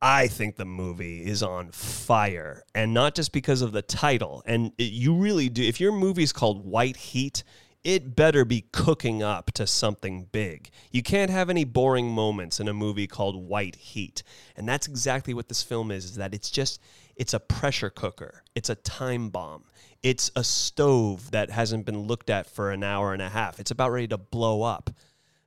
I 0.00 0.28
think 0.28 0.56
the 0.56 0.64
movie 0.64 1.26
is 1.26 1.42
on 1.42 1.70
fire, 1.72 2.62
and 2.74 2.94
not 2.94 3.14
just 3.14 3.32
because 3.32 3.60
of 3.60 3.72
the 3.72 3.82
title. 3.82 4.42
And 4.46 4.72
it, 4.78 4.84
you 4.84 5.14
really 5.14 5.50
do. 5.50 5.62
If 5.62 5.78
your 5.78 5.92
movie's 5.92 6.32
called 6.32 6.64
White 6.64 6.96
Heat, 6.96 7.44
it 7.84 8.16
better 8.16 8.46
be 8.46 8.62
cooking 8.72 9.22
up 9.22 9.52
to 9.52 9.66
something 9.66 10.26
big. 10.32 10.70
You 10.90 11.02
can't 11.02 11.30
have 11.30 11.50
any 11.50 11.64
boring 11.64 12.08
moments 12.08 12.60
in 12.60 12.68
a 12.68 12.72
movie 12.72 13.06
called 13.06 13.36
White 13.36 13.76
Heat. 13.76 14.22
And 14.56 14.66
that's 14.66 14.88
exactly 14.88 15.34
what 15.34 15.48
this 15.48 15.62
film 15.62 15.90
is, 15.90 16.06
is 16.06 16.14
that 16.14 16.32
it's 16.32 16.50
just 16.50 16.80
it's 17.18 17.34
a 17.34 17.40
pressure 17.40 17.90
cooker. 17.90 18.44
It's 18.54 18.70
a 18.70 18.76
time 18.76 19.28
bomb. 19.28 19.64
It's 20.02 20.30
a 20.36 20.44
stove 20.44 21.32
that 21.32 21.50
hasn't 21.50 21.84
been 21.84 22.02
looked 22.02 22.30
at 22.30 22.46
for 22.46 22.70
an 22.70 22.84
hour 22.84 23.12
and 23.12 23.20
a 23.20 23.28
half. 23.28 23.58
It's 23.58 23.72
about 23.72 23.90
ready 23.90 24.06
to 24.08 24.18
blow 24.18 24.62
up. 24.62 24.90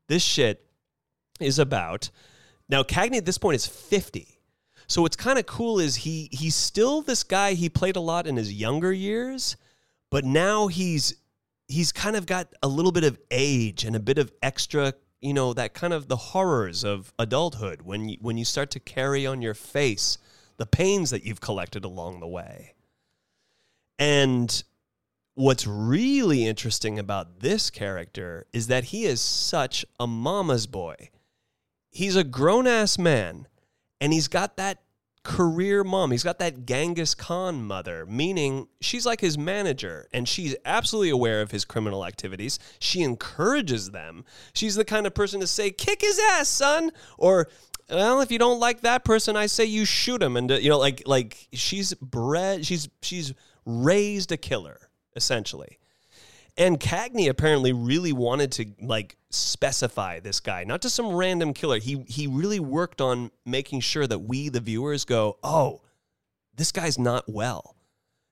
This 0.08 0.22
shit 0.22 0.66
is 1.40 1.58
about. 1.58 2.10
Now, 2.68 2.84
Cagney 2.84 3.18
at 3.18 3.26
this 3.26 3.38
point 3.38 3.56
is 3.56 3.66
50. 3.66 4.28
So 4.88 5.02
what's 5.02 5.16
kind 5.16 5.40
of 5.40 5.46
cool 5.46 5.80
is 5.80 5.96
he 5.96 6.28
he's 6.34 6.56
still 6.56 7.02
this 7.02 7.24
guy 7.24 7.54
he 7.54 7.70
played 7.70 7.96
a 7.96 8.02
lot 8.02 8.28
in 8.28 8.36
his 8.36 8.52
younger 8.52 8.92
years, 8.92 9.56
but 10.10 10.26
now 10.26 10.68
he's 10.68 11.16
he's 11.70 11.94
kind 11.94 12.18
of 12.18 12.26
got 12.26 12.50
a 12.62 12.68
little 12.68 12.92
bit 12.92 13.06
of 13.06 13.18
age 13.32 13.86
and 13.86 13.96
a 13.96 14.00
bit 14.02 14.18
of 14.18 14.34
extra, 14.42 14.94
you 15.22 15.34
know, 15.34 15.54
that 15.54 15.74
kind 15.74 15.94
of 15.94 16.10
the 16.10 16.18
horrors 16.18 16.84
of 16.84 17.14
adulthood 17.18 17.84
when 17.84 18.10
you, 18.10 18.18
when 18.20 18.38
you 18.38 18.44
start 18.44 18.70
to 18.72 18.82
carry 18.82 19.26
on 19.26 19.42
your 19.42 19.54
face 19.54 20.18
the 20.62 20.68
pains 20.68 21.10
that 21.10 21.26
you've 21.26 21.42
collected 21.42 21.84
along 21.84 22.20
the 22.20 22.28
way. 22.28 22.76
And 23.98 24.64
what's 25.34 25.66
really 25.66 26.46
interesting 26.46 27.00
about 27.00 27.40
this 27.40 27.72
character 27.72 28.46
is 28.54 28.68
that 28.68 28.84
he 28.84 29.06
is 29.06 29.22
such 29.22 29.84
a 30.00 30.06
mama's 30.06 30.68
boy. 30.68 31.10
He's 31.90 32.16
a 32.16 32.24
grown 32.24 32.68
ass 32.68 33.00
man 33.00 33.48
and 34.00 34.14
he's 34.14 34.28
got 34.28 34.56
that 34.58 34.84
career 35.24 35.84
mom. 35.84 36.12
He's 36.12 36.24
got 36.24 36.38
that 36.38 36.68
Genghis 36.68 37.16
Khan 37.16 37.64
mother, 37.64 38.06
meaning 38.06 38.68
she's 38.82 39.08
like 39.08 39.22
his 39.22 39.40
manager 39.40 40.08
and 40.14 40.30
she's 40.30 40.56
absolutely 40.64 41.10
aware 41.10 41.42
of 41.42 41.50
his 41.50 41.66
criminal 41.66 42.06
activities. 42.06 42.60
She 42.78 43.02
encourages 43.02 43.90
them. 43.90 44.26
She's 44.54 44.76
the 44.76 44.86
kind 44.86 45.08
of 45.08 45.16
person 45.16 45.40
to 45.40 45.48
say, 45.48 45.72
kick 45.72 46.02
his 46.02 46.20
ass, 46.20 46.50
son, 46.50 46.92
or 47.18 47.48
well, 47.92 48.22
if 48.22 48.32
you 48.32 48.40
don't 48.40 48.60
like 48.60 48.82
that 48.82 49.04
person, 49.04 49.36
I 49.36 49.46
say 49.46 49.66
you 49.66 49.86
shoot 49.86 50.22
him. 50.22 50.38
And 50.38 50.52
uh, 50.52 50.56
you 50.56 50.70
know, 50.70 50.80
like 50.80 51.04
like 51.06 51.48
she's 51.54 51.94
bred, 51.96 52.66
she's 52.66 52.90
she's 53.02 53.34
raised 53.66 54.32
a 54.32 54.38
killer 54.38 54.90
essentially. 55.16 55.78
And 56.58 56.80
Cagney 56.80 57.30
apparently 57.30 57.72
really 57.74 58.12
wanted 58.14 58.52
to 58.54 58.66
like 58.82 59.18
specify 59.30 60.20
this 60.20 60.40
guy, 60.40 60.64
not 60.64 60.82
just 60.82 60.96
some 60.96 61.16
random 61.16 61.54
killer. 61.54 61.80
He 61.80 62.04
he 62.08 62.28
really 62.28 62.60
worked 62.60 63.02
on 63.02 63.32
making 63.46 63.82
sure 63.82 64.08
that 64.08 64.20
we 64.20 64.50
the 64.50 64.60
viewers 64.60 65.06
go, 65.06 65.38
"Oh, 65.44 65.82
this 66.56 66.72
guy's 66.72 67.00
not 67.00 67.26
well. 67.28 67.76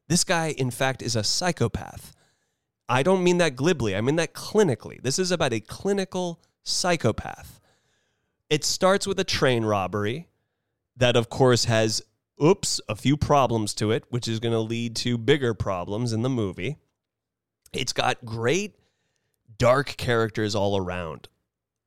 This 0.07 0.23
guy 0.23 0.53
in 0.57 0.71
fact 0.71 1.01
is 1.01 1.15
a 1.15 1.23
psychopath." 1.23 2.13
I 2.89 3.03
don't 3.03 3.23
mean 3.23 3.37
that 3.37 3.55
glibly. 3.55 3.95
I 3.95 4.01
mean 4.01 4.15
that 4.15 4.33
clinically. 4.33 5.01
This 5.01 5.19
is 5.19 5.31
about 5.31 5.53
a 5.53 5.59
clinical 5.59 6.39
psychopath. 6.63 7.58
It 8.49 8.63
starts 8.63 9.05
with 9.05 9.19
a 9.19 9.23
train 9.23 9.63
robbery 9.63 10.27
that 10.97 11.15
of 11.15 11.29
course 11.29 11.65
has 11.65 12.01
oops, 12.41 12.79
a 12.87 12.95
few 12.95 13.17
problems 13.17 13.73
to 13.75 13.91
it, 13.91 14.05
which 14.09 14.27
is 14.27 14.39
going 14.39 14.53
to 14.53 14.59
lead 14.59 14.95
to 14.97 15.17
bigger 15.17 15.53
problems 15.53 16.13
in 16.13 16.21
the 16.21 16.29
movie. 16.29 16.77
It's 17.73 17.93
got 17.93 18.25
great 18.25 18.75
dark 19.57 19.97
characters 19.97 20.55
all 20.55 20.77
around. 20.77 21.27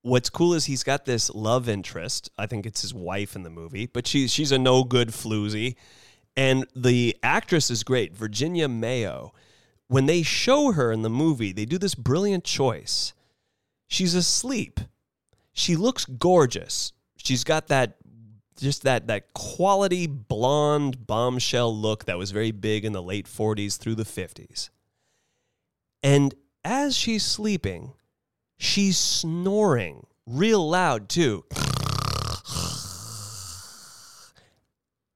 What's 0.03 0.31
cool 0.31 0.55
is 0.55 0.66
he's 0.66 0.83
got 0.83 1.05
this 1.05 1.31
love 1.31 1.68
interest. 1.68 2.31
I 2.37 2.46
think 2.46 2.66
it's 2.66 2.83
his 2.83 2.92
wife 2.92 3.35
in 3.37 3.44
the 3.44 3.51
movie, 3.51 3.87
but 3.87 4.07
she's 4.07 4.33
she's 4.33 4.53
a 4.53 4.59
no 4.59 4.85
good 4.85 5.09
floozy. 5.09 5.77
And 6.37 6.66
the 6.75 7.16
actress 7.22 7.70
is 7.70 7.83
great, 7.83 8.16
Virginia 8.16 8.68
Mayo. 8.68 9.33
When 9.88 10.07
they 10.07 10.22
show 10.22 10.72
her 10.72 10.90
in 10.90 11.03
the 11.03 11.11
movie, 11.11 11.53
they 11.53 11.66
do 11.66 11.79
this 11.79 11.94
brilliant 11.94 12.44
choice. 12.44 13.12
She's 13.87 14.14
asleep. 14.14 14.81
She 15.52 15.76
looks 15.76 16.04
gorgeous. 16.04 16.92
She's 17.16 17.44
got 17.44 17.68
that 17.68 17.96
just 18.58 18.82
that 18.82 19.06
that 19.08 19.32
quality 19.34 20.06
blonde 20.06 21.06
bombshell 21.06 21.76
look 21.76 22.04
that 22.04 22.18
was 22.18 22.30
very 22.30 22.52
big 22.52 22.84
in 22.84 22.92
the 22.92 23.02
late 23.02 23.26
40s 23.26 23.78
through 23.78 23.96
the 23.96 24.04
50s. 24.04 24.70
And 26.02 26.34
as 26.64 26.96
she's 26.96 27.24
sleeping, 27.24 27.94
she's 28.58 28.98
snoring 28.98 30.06
real 30.26 30.68
loud 30.68 31.08
too. 31.08 31.44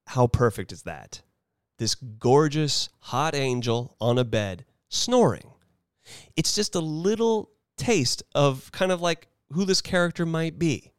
How 0.08 0.26
perfect 0.26 0.72
is 0.72 0.82
that? 0.82 1.22
This 1.78 1.94
gorgeous 1.94 2.88
hot 3.00 3.34
angel 3.34 3.96
on 4.00 4.18
a 4.18 4.24
bed 4.24 4.64
snoring. 4.88 5.50
It's 6.36 6.54
just 6.54 6.74
a 6.74 6.80
little 6.80 7.50
taste 7.76 8.22
of 8.34 8.72
kind 8.72 8.92
of 8.92 9.02
like 9.02 9.28
who 9.52 9.64
this 9.64 9.80
character 9.80 10.26
might 10.26 10.58
be. 10.58 10.92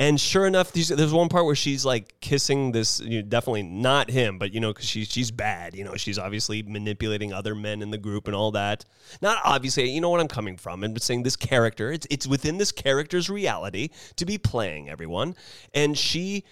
And 0.00 0.18
sure 0.18 0.46
enough, 0.46 0.72
there's, 0.72 0.88
there's 0.88 1.12
one 1.12 1.28
part 1.28 1.44
where 1.44 1.54
she's 1.54 1.84
like 1.84 2.18
kissing 2.22 2.72
this, 2.72 3.00
you 3.00 3.20
know, 3.20 3.28
definitely 3.28 3.64
not 3.64 4.08
him, 4.08 4.38
but 4.38 4.50
you 4.54 4.58
know, 4.58 4.72
because 4.72 4.86
she's 4.86 5.12
she's 5.12 5.30
bad. 5.30 5.74
You 5.74 5.84
know, 5.84 5.94
she's 5.96 6.18
obviously 6.18 6.62
manipulating 6.62 7.34
other 7.34 7.54
men 7.54 7.82
in 7.82 7.90
the 7.90 7.98
group 7.98 8.26
and 8.26 8.34
all 8.34 8.50
that. 8.52 8.86
Not 9.20 9.42
obviously, 9.44 9.90
you 9.90 10.00
know 10.00 10.08
what 10.08 10.20
I'm 10.20 10.28
coming 10.28 10.56
from. 10.56 10.82
I'm 10.84 10.96
saying 10.96 11.24
this 11.24 11.36
character, 11.36 11.92
it's 11.92 12.06
it's 12.08 12.26
within 12.26 12.56
this 12.56 12.72
character's 12.72 13.28
reality 13.28 13.90
to 14.16 14.24
be 14.24 14.38
playing 14.38 14.88
everyone, 14.88 15.34
and 15.74 15.98
she 15.98 16.44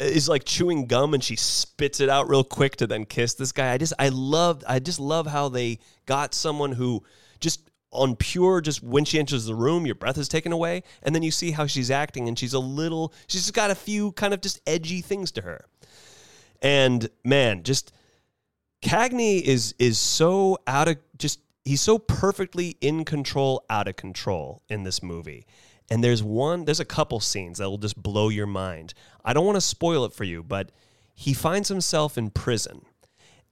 uh, 0.00 0.04
is 0.04 0.26
like 0.26 0.44
chewing 0.44 0.86
gum 0.86 1.12
and 1.12 1.22
she 1.22 1.36
spits 1.36 2.00
it 2.00 2.08
out 2.08 2.30
real 2.30 2.42
quick 2.42 2.76
to 2.76 2.86
then 2.86 3.04
kiss 3.04 3.34
this 3.34 3.52
guy. 3.52 3.72
I 3.72 3.76
just 3.76 3.92
I 3.98 4.08
love 4.08 4.64
I 4.66 4.78
just 4.78 4.98
love 4.98 5.26
how 5.26 5.50
they 5.50 5.78
got 6.06 6.32
someone 6.32 6.72
who 6.72 7.02
just 7.38 7.70
on 7.94 8.16
pure 8.16 8.60
just 8.60 8.82
when 8.82 9.04
she 9.04 9.18
enters 9.18 9.46
the 9.46 9.54
room 9.54 9.86
your 9.86 9.94
breath 9.94 10.18
is 10.18 10.28
taken 10.28 10.52
away 10.52 10.82
and 11.02 11.14
then 11.14 11.22
you 11.22 11.30
see 11.30 11.52
how 11.52 11.66
she's 11.66 11.90
acting 11.90 12.28
and 12.28 12.38
she's 12.38 12.54
a 12.54 12.58
little 12.58 13.12
she's 13.26 13.50
got 13.50 13.70
a 13.70 13.74
few 13.74 14.12
kind 14.12 14.34
of 14.34 14.40
just 14.40 14.60
edgy 14.66 15.00
things 15.00 15.30
to 15.32 15.42
her. 15.42 15.64
And 16.60 17.08
man 17.24 17.62
just 17.62 17.92
cagney 18.82 19.40
is 19.40 19.74
is 19.78 19.98
so 19.98 20.58
out 20.66 20.88
of 20.88 20.98
just 21.18 21.40
he's 21.64 21.80
so 21.80 21.98
perfectly 21.98 22.76
in 22.80 23.04
control 23.04 23.64
out 23.70 23.88
of 23.88 23.96
control 23.96 24.62
in 24.68 24.82
this 24.82 25.02
movie. 25.02 25.46
And 25.90 26.02
there's 26.02 26.22
one 26.22 26.64
there's 26.64 26.80
a 26.80 26.84
couple 26.84 27.20
scenes 27.20 27.58
that 27.58 27.68
will 27.68 27.78
just 27.78 28.02
blow 28.02 28.28
your 28.28 28.46
mind. 28.46 28.94
I 29.24 29.32
don't 29.32 29.46
want 29.46 29.56
to 29.56 29.62
spoil 29.62 30.04
it 30.04 30.12
for 30.12 30.24
you 30.24 30.42
but 30.42 30.72
he 31.14 31.32
finds 31.32 31.68
himself 31.68 32.18
in 32.18 32.30
prison. 32.30 32.84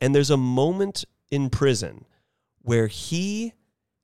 And 0.01 0.15
there's 0.15 0.31
a 0.31 0.37
moment 0.37 1.05
in 1.31 1.49
prison 1.49 2.05
where 2.63 2.87
he 2.87 3.53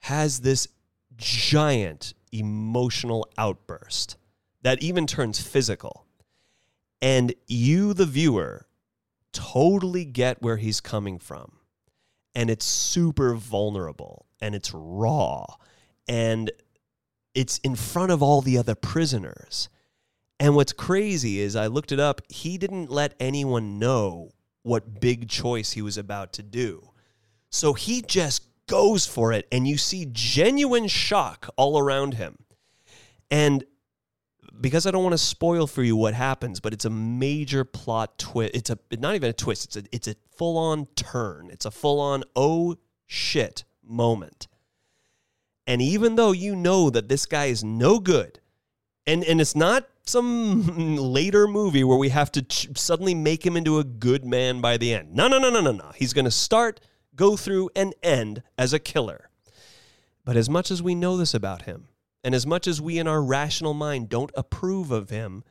has 0.00 0.40
this 0.40 0.68
giant 1.16 2.14
emotional 2.32 3.28
outburst 3.36 4.16
that 4.62 4.82
even 4.82 5.06
turns 5.06 5.40
physical. 5.40 6.06
And 7.00 7.34
you, 7.46 7.94
the 7.94 8.06
viewer, 8.06 8.66
totally 9.32 10.04
get 10.04 10.42
where 10.42 10.56
he's 10.56 10.80
coming 10.80 11.18
from. 11.18 11.52
And 12.34 12.50
it's 12.50 12.64
super 12.64 13.34
vulnerable 13.34 14.26
and 14.40 14.54
it's 14.54 14.72
raw 14.72 15.46
and 16.08 16.50
it's 17.34 17.58
in 17.58 17.76
front 17.76 18.10
of 18.10 18.22
all 18.22 18.40
the 18.40 18.58
other 18.58 18.74
prisoners. 18.74 19.68
And 20.40 20.54
what's 20.54 20.72
crazy 20.72 21.40
is 21.40 21.56
I 21.56 21.66
looked 21.66 21.92
it 21.92 22.00
up, 22.00 22.22
he 22.28 22.58
didn't 22.58 22.90
let 22.90 23.14
anyone 23.20 23.78
know 23.78 24.30
what 24.62 25.00
big 25.00 25.28
choice 25.28 25.72
he 25.72 25.82
was 25.82 25.98
about 25.98 26.32
to 26.34 26.42
do. 26.42 26.90
So 27.50 27.72
he 27.72 28.02
just 28.02 28.47
goes 28.68 29.06
for 29.06 29.32
it, 29.32 29.48
and 29.50 29.66
you 29.66 29.76
see 29.76 30.06
genuine 30.10 30.86
shock 30.86 31.52
all 31.56 31.78
around 31.78 32.14
him. 32.14 32.38
And 33.30 33.64
because 34.60 34.86
I 34.86 34.90
don't 34.90 35.02
want 35.02 35.14
to 35.14 35.18
spoil 35.18 35.66
for 35.66 35.82
you 35.82 35.96
what 35.96 36.14
happens, 36.14 36.60
but 36.60 36.72
it's 36.72 36.84
a 36.84 36.90
major 36.90 37.64
plot 37.64 38.18
twist. 38.18 38.54
It's 38.54 38.70
a 38.70 38.78
not 38.98 39.14
even 39.14 39.30
a 39.30 39.32
twist. 39.32 39.64
It's 39.66 39.76
a 39.76 39.82
it's 39.92 40.08
a 40.08 40.14
full 40.36 40.56
on 40.56 40.86
turn. 40.96 41.50
It's 41.50 41.64
a 41.64 41.70
full 41.70 42.00
on 42.00 42.24
oh 42.36 42.76
shit 43.06 43.64
moment. 43.84 44.46
And 45.66 45.82
even 45.82 46.16
though 46.16 46.32
you 46.32 46.56
know 46.56 46.90
that 46.90 47.08
this 47.08 47.26
guy 47.26 47.46
is 47.46 47.62
no 47.62 47.98
good, 47.98 48.40
and 49.06 49.24
and 49.24 49.40
it's 49.40 49.56
not 49.56 49.88
some 50.04 50.96
later 50.96 51.46
movie 51.46 51.84
where 51.84 51.98
we 51.98 52.08
have 52.08 52.32
to 52.32 52.42
ch- 52.42 52.68
suddenly 52.76 53.14
make 53.14 53.44
him 53.44 53.56
into 53.56 53.78
a 53.78 53.84
good 53.84 54.24
man 54.24 54.60
by 54.60 54.76
the 54.76 54.94
end. 54.94 55.14
No, 55.14 55.28
no, 55.28 55.38
no, 55.38 55.50
no, 55.50 55.60
no, 55.60 55.72
no. 55.72 55.92
He's 55.94 56.12
going 56.12 56.24
to 56.24 56.30
start 56.30 56.80
go 57.18 57.36
through, 57.36 57.68
and 57.76 57.94
end 58.02 58.42
as 58.56 58.72
a 58.72 58.78
killer. 58.78 59.28
But 60.24 60.38
as 60.38 60.48
much 60.48 60.70
as 60.70 60.82
we 60.82 60.94
know 60.94 61.18
this 61.18 61.34
about 61.34 61.62
him, 61.62 61.88
and 62.24 62.34
as 62.34 62.46
much 62.46 62.66
as 62.66 62.80
we 62.80 62.98
in 62.98 63.06
our 63.06 63.22
rational 63.22 63.74
mind 63.74 64.08
don't 64.08 64.30
approve 64.34 64.90
of 64.90 65.10
him, 65.10 65.44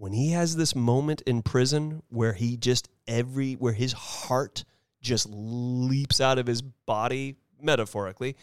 when 0.00 0.12
he 0.12 0.30
has 0.30 0.56
this 0.56 0.74
moment 0.74 1.20
in 1.26 1.42
prison 1.42 2.02
where 2.08 2.32
he 2.32 2.56
just 2.56 2.88
every 3.06 3.52
where 3.52 3.74
his 3.74 3.92
heart 3.92 4.64
just 5.02 5.28
leaps 5.30 6.22
out 6.22 6.38
of 6.38 6.46
his 6.46 6.62
body 6.62 7.36
metaphorically 7.60 8.34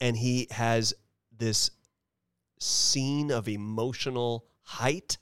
and 0.00 0.16
he 0.16 0.48
has 0.50 0.92
this 1.36 1.70
scene 2.58 3.30
of 3.30 3.46
emotional 3.46 4.44
height 4.62 5.18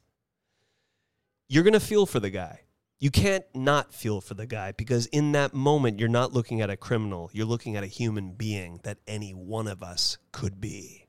you're 1.46 1.64
going 1.64 1.74
to 1.74 1.80
feel 1.80 2.06
for 2.06 2.20
the 2.20 2.30
guy 2.30 2.61
you 3.02 3.10
can't 3.10 3.44
not 3.52 3.92
feel 3.92 4.20
for 4.20 4.34
the 4.34 4.46
guy 4.46 4.70
because 4.70 5.06
in 5.06 5.32
that 5.32 5.52
moment, 5.52 5.98
you're 5.98 6.08
not 6.08 6.32
looking 6.32 6.60
at 6.60 6.70
a 6.70 6.76
criminal. 6.76 7.30
You're 7.32 7.46
looking 7.46 7.74
at 7.74 7.82
a 7.82 7.88
human 7.88 8.30
being 8.30 8.78
that 8.84 8.98
any 9.08 9.34
one 9.34 9.66
of 9.66 9.82
us 9.82 10.18
could 10.30 10.60
be. 10.60 11.08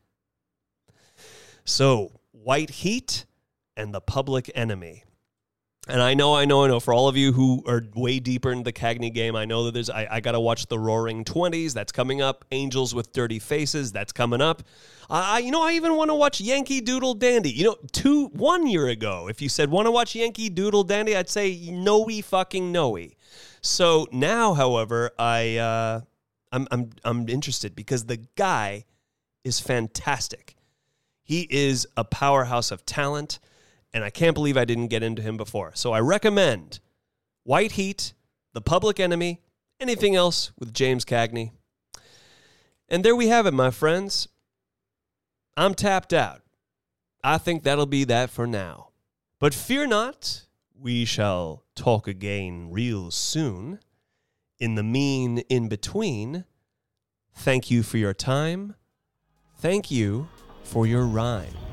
So, 1.66 2.20
White 2.32 2.72
Heat 2.72 3.28
and 3.78 3.94
the 3.94 4.02
Public 4.02 4.50
Enemy. 4.56 5.04
And 5.86 6.02
I 6.02 6.14
know, 6.14 6.34
I 6.34 6.46
know, 6.46 6.64
I 6.64 6.68
know. 6.68 6.80
For 6.80 6.94
all 6.94 7.10
of 7.10 7.18
you 7.18 7.34
who 7.34 7.62
are 7.68 7.84
way 7.94 8.20
deeper 8.20 8.54
into 8.54 8.64
the 8.64 8.72
Cagney 8.72 9.14
game, 9.14 9.36
I 9.36 9.44
know 9.44 9.66
that 9.66 9.74
there's. 9.74 9.90
I, 9.90 10.08
I 10.10 10.20
got 10.22 10.32
to 10.32 10.40
watch 10.40 10.68
the 10.68 10.80
Roaring 10.80 11.26
Twenties. 11.26 11.74
That's 11.74 11.92
coming 11.92 12.22
up. 12.22 12.46
Angels 12.52 12.96
with 12.96 13.12
Dirty 13.12 13.38
Faces. 13.38 13.92
That's 13.92 14.14
coming 14.14 14.40
up. 14.40 14.64
I, 15.10 15.40
you 15.40 15.52
know, 15.52 15.62
I 15.62 15.74
even 15.74 15.98
want 15.98 16.10
to 16.10 16.16
watch 16.16 16.40
Yankee 16.40 16.80
Doodle 16.80 17.16
Dandy. 17.16 17.52
You 17.52 17.66
know, 17.66 17.76
two 17.92 18.28
one 18.28 18.66
year 18.66 18.88
ago, 18.88 19.28
if 19.28 19.42
you 19.42 19.50
said 19.50 19.70
want 19.70 19.88
to 19.88 19.92
watch 19.92 20.16
Yankee 20.16 20.48
Doodle 20.48 20.86
Dandy, 20.86 21.18
I'd 21.18 21.30
say 21.30 21.70
no 21.70 22.00
we 22.00 22.22
fucking 22.22 22.72
no 22.72 22.90
we. 22.92 23.18
So 23.60 24.08
now, 24.14 24.54
however, 24.54 25.12
I 25.20 25.58
uh, 25.58 26.02
I'm 26.54 26.66
I'm 26.72 26.92
I'm 27.04 27.28
interested 27.28 27.76
because 27.76 28.06
the 28.06 28.26
guy 28.38 28.86
is 29.44 29.60
fantastic. 29.60 30.56
He 31.24 31.46
is 31.50 31.86
a 31.98 32.06
powerhouse 32.06 32.72
of 32.72 32.86
talent 32.86 33.40
and 33.94 34.04
I 34.04 34.10
can't 34.10 34.34
believe 34.34 34.58
I 34.58 34.66
didn't 34.66 34.88
get 34.88 35.04
into 35.04 35.22
him 35.22 35.38
before. 35.38 35.72
So 35.76 35.94
I 35.94 36.00
recommend 36.00 36.80
White 37.44 37.74
Heat, 37.74 38.14
The 38.54 38.62
Public 38.62 39.00
Enemy, 39.00 39.42
anything 39.80 40.16
else 40.16 40.52
with 40.58 40.74
James 40.74 41.06
Cagney. 41.06 41.52
And 42.90 43.04
there 43.04 43.16
we 43.16 43.28
have 43.28 43.46
it, 43.46 43.54
my 43.54 43.72
friends. 43.72 44.28
I'm 45.56 45.74
tapped 45.76 46.14
out. 46.14 46.42
I 47.24 47.38
think 47.38 47.64
that'll 47.64 47.86
be 47.86 48.04
that 48.06 48.30
for 48.30 48.48
now. 48.48 48.90
But 49.40 49.54
fear 49.54 49.88
not, 49.88 50.46
we 50.78 51.06
shall 51.06 51.64
talk 51.76 52.08
again 52.08 52.70
real 52.72 53.12
soon. 53.12 53.80
In 54.60 54.76
the 54.76 54.84
mean 54.84 55.40
in 55.50 55.68
between, 55.70 56.46
thank 57.36 57.70
you 57.70 57.84
for 57.84 57.98
your 57.98 58.14
time. 58.14 58.76
Thank 59.58 59.92
you 59.92 60.28
for 60.64 60.86
your 60.86 61.06
rhyme. 61.06 61.73